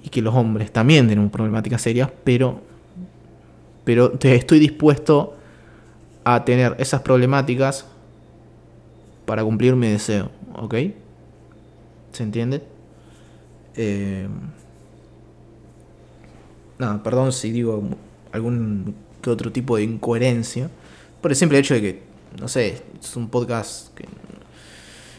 y 0.02 0.08
que 0.08 0.22
los 0.22 0.34
hombres 0.34 0.72
también 0.72 1.06
tienen 1.06 1.28
problemáticas 1.30 1.82
serias, 1.82 2.10
pero, 2.24 2.62
pero 3.86 4.12
estoy 4.20 4.58
dispuesto 4.58 5.36
a 6.24 6.44
tener 6.44 6.74
esas 6.80 7.02
problemáticas 7.02 7.86
para 9.26 9.44
cumplir 9.44 9.76
mi 9.76 9.86
deseo, 9.86 10.28
¿ok? 10.56 10.74
¿Se 12.10 12.24
entiende? 12.24 12.64
Eh, 13.76 14.26
nada, 16.80 17.00
perdón 17.00 17.30
si 17.32 17.52
digo 17.52 17.84
algún 18.32 18.96
que 19.22 19.30
otro 19.30 19.52
tipo 19.52 19.76
de 19.76 19.84
incoherencia, 19.84 20.68
por 21.20 21.30
el 21.30 21.36
simple 21.36 21.60
hecho 21.60 21.74
de 21.74 21.80
que, 21.80 22.02
no 22.40 22.48
sé, 22.48 22.82
es 23.00 23.16
un 23.16 23.28
podcast 23.28 23.94
que 23.94 24.04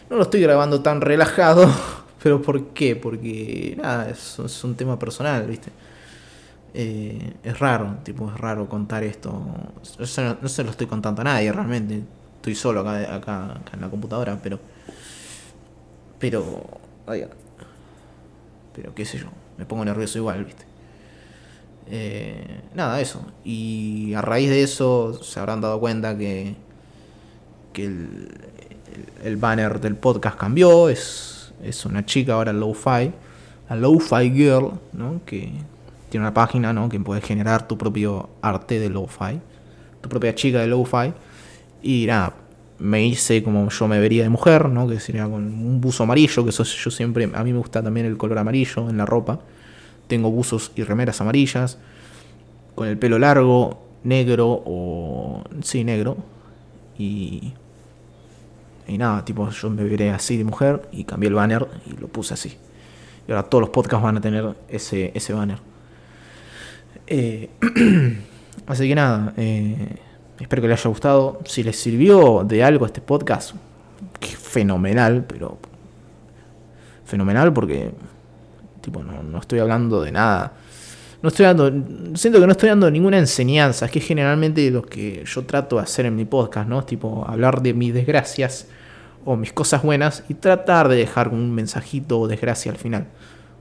no 0.10 0.18
lo 0.18 0.24
estoy 0.24 0.42
grabando 0.42 0.82
tan 0.82 1.00
relajado, 1.00 1.74
pero 2.22 2.42
¿por 2.42 2.74
qué? 2.74 2.98
Porque, 2.98 3.78
nada, 3.82 4.10
es, 4.10 4.64
un 4.66 4.76
tema 4.76 5.00
personal, 5.00 5.48
¿viste? 5.48 5.72
Eh, 6.80 7.34
es 7.44 7.58
raro, 7.58 7.98
tipo, 8.04 8.30
es 8.30 8.38
raro 8.40 8.70
contar 8.70 9.04
esto. 9.04 9.32
no, 9.34 10.48
se 10.48 10.64
lo 10.64 10.70
estoy 10.70 10.86
contando 10.86 11.22
a 11.22 11.24
nadie 11.24 11.52
realmente 11.52 12.04
estoy 12.36 12.54
solo 12.54 12.82
acá, 12.82 13.16
acá, 13.16 13.62
en 13.74 13.82
la 13.82 13.90
computadora, 13.90 14.38
pero. 14.44 14.60
Pero. 16.20 16.80
pero 18.76 18.94
qué 18.94 19.06
sé 19.06 19.18
yo, 19.18 19.26
me 19.58 19.66
pongo 19.66 19.86
nervioso 19.86 20.20
igual, 20.20 20.46
¿viste? 20.46 20.66
Eh, 21.88 22.62
nada, 22.76 23.02
eso. 23.02 23.26
Y 23.44 24.14
a 24.14 24.22
raíz 24.22 24.48
de 24.48 24.62
eso 24.62 25.20
se 25.24 25.40
habrán 25.40 25.62
dado 25.62 25.80
cuenta 25.80 26.16
que. 26.16 26.56
que 27.74 27.86
el, 27.86 28.38
el, 29.24 29.38
banner 29.38 29.80
del 29.80 29.96
podcast 29.96 30.38
cambió. 30.38 30.90
Es, 30.90 31.54
es 31.64 31.88
una 31.88 32.06
chica 32.06 32.34
ahora, 32.34 32.54
Low-Fi. 32.54 33.12
La 33.68 33.76
Low-Fi 33.76 34.32
Girl, 34.32 34.74
¿no? 34.94 35.22
Que 35.26 35.54
tiene 36.10 36.26
una 36.26 36.34
página, 36.34 36.74
¿no? 36.74 36.90
Que 36.90 37.00
puedes 37.00 37.24
generar 37.24 37.68
tu 37.68 37.78
propio 37.78 38.30
arte 38.42 38.80
de 38.80 38.90
Low-Fi. 38.90 39.40
Tu 40.02 40.10
propia 40.10 40.36
chica 40.36 40.60
de 40.60 40.68
Low-Fi 40.68 41.14
y 41.82 42.06
nada, 42.08 42.34
me 42.80 43.06
hice 43.06 43.44
como 43.44 43.70
yo 43.70 43.88
me 43.88 44.00
vería 44.00 44.24
de 44.24 44.30
mujer, 44.30 44.70
¿no? 44.70 44.88
Que 44.88 45.00
sería 45.00 45.24
con 45.24 45.44
un 45.46 45.82
buzo 45.82 46.04
amarillo, 46.04 46.44
que 46.44 46.50
eso 46.50 46.64
yo 46.64 46.92
siempre, 46.92 47.30
a 47.34 47.44
mí 47.44 47.54
me 47.54 47.60
gusta 47.60 47.82
también 47.82 48.06
el 48.06 48.18
color 48.18 48.38
amarillo 48.38 48.90
en 48.90 48.98
la 48.98 49.06
ropa. 49.06 49.40
Tengo 50.08 50.32
buzos 50.32 50.72
y 50.76 50.84
remeras 50.84 51.20
amarillas, 51.22 51.78
con 52.76 52.88
el 52.88 52.98
pelo 52.98 53.20
largo, 53.20 53.86
negro 54.04 54.64
o... 54.66 55.44
Sí, 55.62 55.84
negro. 55.84 56.18
Y... 56.98 57.54
Y 58.88 58.98
nada, 58.98 59.26
tipo, 59.26 59.50
yo 59.50 59.70
me 59.70 59.84
veré 59.84 60.12
así 60.12 60.38
de 60.38 60.46
mujer 60.46 60.88
y 60.94 61.04
cambié 61.04 61.28
el 61.28 61.34
banner 61.34 61.68
y 61.86 62.00
lo 62.00 62.08
puse 62.08 62.34
así. 62.34 62.58
Y 63.28 63.32
ahora 63.32 63.44
todos 63.44 63.62
los 63.64 63.70
podcasts 63.70 64.02
van 64.02 64.16
a 64.16 64.22
tener 64.22 64.56
ese, 64.70 65.12
ese 65.14 65.34
banner. 65.34 65.60
Eh, 67.08 67.50
así 68.68 68.88
que 68.88 68.96
nada, 68.96 69.34
eh, 69.38 69.98
Espero 70.40 70.62
que 70.62 70.68
les 70.68 70.80
haya 70.80 70.90
gustado. 70.90 71.40
Si 71.46 71.64
les 71.64 71.80
sirvió 71.80 72.44
de 72.44 72.64
algo 72.64 72.86
este 72.86 73.02
podcast, 73.02 73.56
fenomenal, 74.22 75.26
pero 75.28 75.58
fenomenal 77.06 77.54
porque 77.54 77.92
tipo 78.82 79.04
no, 79.04 79.24
no 79.24 79.40
estoy 79.40 79.60
hablando 79.60 80.02
de 80.02 80.12
nada. 80.12 80.54
No 81.22 81.30
estoy 81.30 81.48
dando, 81.48 81.72
siento 82.16 82.40
que 82.40 82.46
no 82.46 82.52
estoy 82.52 82.70
dando 82.70 82.92
ninguna 82.92 83.18
enseñanza, 83.18 83.86
es 83.86 83.92
que 83.92 84.00
generalmente 84.00 84.70
lo 84.70 84.84
que 84.84 85.24
yo 85.26 85.46
trato 85.46 85.78
de 85.78 85.82
hacer 85.82 86.06
en 86.06 86.16
mi 86.16 86.26
podcast, 86.26 86.70
¿no? 86.70 86.84
Tipo 86.84 87.26
hablar 87.28 87.64
de 87.64 87.74
mis 87.74 87.92
desgracias 87.92 88.68
o 89.26 89.36
mis 89.36 89.52
cosas 89.52 89.82
buenas 89.82 90.24
y 90.30 90.36
tratar 90.36 90.88
de 90.88 90.96
dejar 90.96 91.30
un 91.30 91.52
mensajito 91.56 92.20
o 92.20 92.28
desgracia 92.28 92.72
al 92.72 92.78
final. 92.78 93.08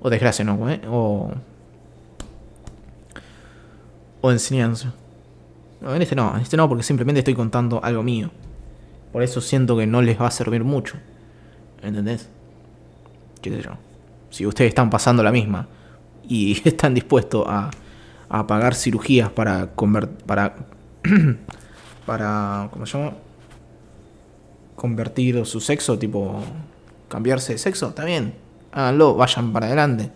O 0.01 0.11
desgracia 0.11 0.45
no, 0.45 0.71
¿eh? 0.71 0.83
O 0.87 1.33
o 4.27 4.33
enseñanza. 4.33 4.93
No, 5.81 5.95
en 5.95 6.03
este 6.03 6.17
no, 6.17 6.35
en 6.35 6.43
este 6.43 6.57
no, 6.57 6.69
porque 6.69 6.83
simplemente 6.83 7.21
estoy 7.21 7.35
contando 7.35 7.83
algo 7.83 8.03
mío. 8.03 8.31
Por 9.13 9.23
eso 9.23 9.41
siento 9.41 9.77
que 9.77 9.87
no 9.87 10.03
les 10.03 10.21
va 10.21 10.27
a 10.27 10.31
servir 10.31 10.65
mucho. 10.65 10.97
¿Entendés? 11.83 12.29
¿Qué 13.41 13.51
sé 13.51 13.63
yo? 13.63 13.73
Si 14.31 14.45
ustedes 14.45 14.71
están 14.71 14.91
pasando 14.91 15.23
la 15.23 15.31
misma 15.31 15.69
y 16.29 16.61
están 16.69 16.95
dispuestos 16.95 17.45
a, 17.47 17.71
a 18.29 18.47
pagar 18.47 18.75
cirugías 18.75 19.31
para 19.31 19.69
convertir. 19.75 20.17
para. 20.27 20.57
para. 22.07 22.69
¿Cómo 22.73 22.85
se 22.87 22.99
llama? 22.99 23.13
Convertir 24.75 25.47
su 25.47 25.61
sexo, 25.61 25.99
tipo. 25.99 26.43
cambiarse 27.09 27.53
de 27.53 27.59
sexo, 27.59 27.89
está 27.89 28.05
bien. 28.05 28.35
Háganlo, 28.73 29.15
vayan 29.15 29.53
para 29.53 29.67
adelante. 29.67 30.11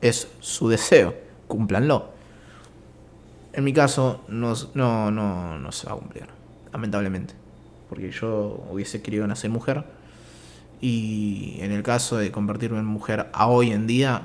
Es 0.00 0.28
su 0.40 0.68
deseo, 0.68 1.14
cúmplanlo. 1.48 2.11
En 3.52 3.64
mi 3.64 3.72
caso, 3.72 4.24
no, 4.28 4.54
no, 4.74 5.10
no, 5.10 5.58
no 5.58 5.72
se 5.72 5.86
va 5.86 5.92
a 5.92 5.96
cumplir, 5.96 6.26
lamentablemente. 6.72 7.34
Porque 7.88 8.10
yo 8.10 8.64
hubiese 8.70 9.02
querido 9.02 9.26
nacer 9.26 9.50
mujer. 9.50 9.84
Y 10.80 11.58
en 11.60 11.70
el 11.70 11.82
caso 11.82 12.16
de 12.16 12.32
convertirme 12.32 12.78
en 12.78 12.86
mujer 12.86 13.28
a 13.32 13.46
hoy 13.46 13.70
en 13.70 13.86
día, 13.86 14.22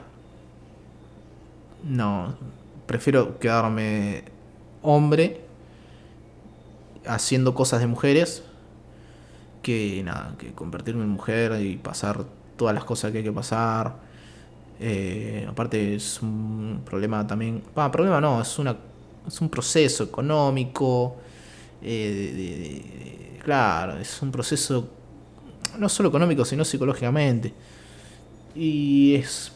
no, 1.83 2.35
prefiero 2.87 3.37
quedarme 3.37 4.23
hombre 4.81 5.41
haciendo 7.05 7.53
cosas 7.53 7.79
de 7.79 7.87
mujeres 7.87 8.43
que 9.61 10.01
nada, 10.03 10.35
que 10.37 10.53
convertirme 10.53 11.03
en 11.03 11.09
mujer 11.09 11.61
y 11.61 11.75
pasar 11.77 12.25
todas 12.55 12.73
las 12.73 12.85
cosas 12.85 13.11
que 13.11 13.19
hay 13.19 13.23
que 13.23 13.31
pasar. 13.31 13.95
Eh, 14.79 15.45
aparte 15.49 15.95
es 15.95 16.21
un 16.21 16.81
problema 16.85 17.25
también, 17.27 17.63
ah, 17.75 17.91
problema 17.91 18.21
no, 18.21 18.41
es 18.41 18.59
una 18.59 18.77
es 19.27 19.41
un 19.41 19.49
proceso 19.49 20.03
económico, 20.03 21.17
eh, 21.81 23.39
claro, 23.43 23.97
es 23.97 24.21
un 24.21 24.31
proceso 24.31 24.89
no 25.77 25.89
solo 25.89 26.09
económico, 26.09 26.45
sino 26.45 26.63
psicológicamente. 26.65 27.53
Y 28.55 29.15
es 29.15 29.51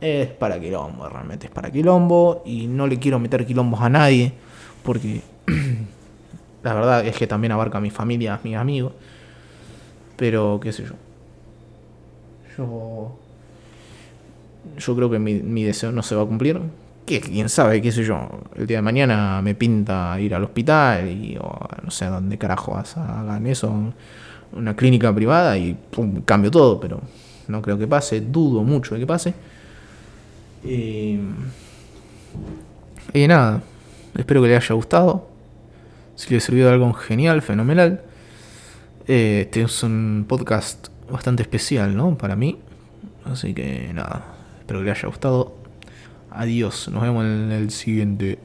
es 0.00 0.28
para 0.28 0.60
quilombo, 0.60 1.08
realmente 1.08 1.46
es 1.46 1.52
para 1.52 1.70
quilombo 1.70 2.42
y 2.44 2.66
no 2.66 2.86
le 2.86 2.98
quiero 2.98 3.18
meter 3.18 3.46
quilombos 3.46 3.80
a 3.80 3.88
nadie 3.88 4.34
porque 4.82 5.22
la 6.62 6.74
verdad 6.74 7.06
es 7.06 7.16
que 7.16 7.26
también 7.26 7.52
abarca 7.52 7.78
a 7.78 7.80
mi 7.80 7.90
familia, 7.90 8.34
a 8.34 8.40
mis 8.44 8.56
amigos, 8.56 8.92
pero 10.16 10.60
qué 10.62 10.72
sé 10.72 10.84
yo. 10.84 10.94
Yo 12.58 13.18
yo 14.78 14.96
creo 14.96 15.10
que 15.10 15.18
mi, 15.18 15.34
mi 15.34 15.64
deseo 15.64 15.92
no 15.92 16.02
se 16.02 16.14
va 16.14 16.22
a 16.22 16.26
cumplir. 16.26 16.60
Que 17.06 17.20
quién 17.20 17.48
sabe, 17.48 17.82
qué 17.82 17.92
sé 17.92 18.02
yo. 18.02 18.28
El 18.56 18.66
día 18.66 18.78
de 18.78 18.82
mañana 18.82 19.42
me 19.42 19.54
pinta 19.54 20.18
ir 20.20 20.34
al 20.34 20.44
hospital 20.44 21.08
y 21.08 21.38
no 21.82 21.90
sé 21.90 22.06
dónde 22.06 22.38
carajo 22.38 22.76
hagan 22.76 23.46
eso, 23.46 23.92
una 24.52 24.74
clínica 24.74 25.14
privada 25.14 25.58
y 25.58 25.74
pum, 25.74 26.22
cambio 26.22 26.50
todo, 26.50 26.80
pero 26.80 27.00
no 27.48 27.60
creo 27.60 27.76
que 27.76 27.86
pase, 27.86 28.20
dudo 28.20 28.62
mucho 28.62 28.94
de 28.94 29.00
que 29.00 29.06
pase. 29.06 29.34
Y, 30.64 31.18
y 33.12 33.28
nada, 33.28 33.62
espero 34.16 34.40
que 34.40 34.48
les 34.48 34.64
haya 34.64 34.74
gustado. 34.74 35.28
Si 36.16 36.32
les 36.32 36.44
sirvió 36.44 36.66
de 36.66 36.72
algo 36.72 36.92
genial, 36.94 37.42
fenomenal. 37.42 38.02
Eh, 39.06 39.42
este 39.42 39.62
es 39.62 39.82
un 39.82 40.24
podcast 40.26 40.88
bastante 41.10 41.42
especial, 41.42 41.94
¿no? 41.94 42.16
Para 42.16 42.36
mí. 42.36 42.58
Así 43.24 43.52
que 43.52 43.90
nada, 43.92 44.24
espero 44.60 44.80
que 44.80 44.86
les 44.86 44.98
haya 44.98 45.08
gustado. 45.08 45.63
Adiós, 46.36 46.88
nos 46.88 47.00
vemos 47.00 47.24
en 47.24 47.52
el 47.52 47.70
siguiente. 47.70 48.40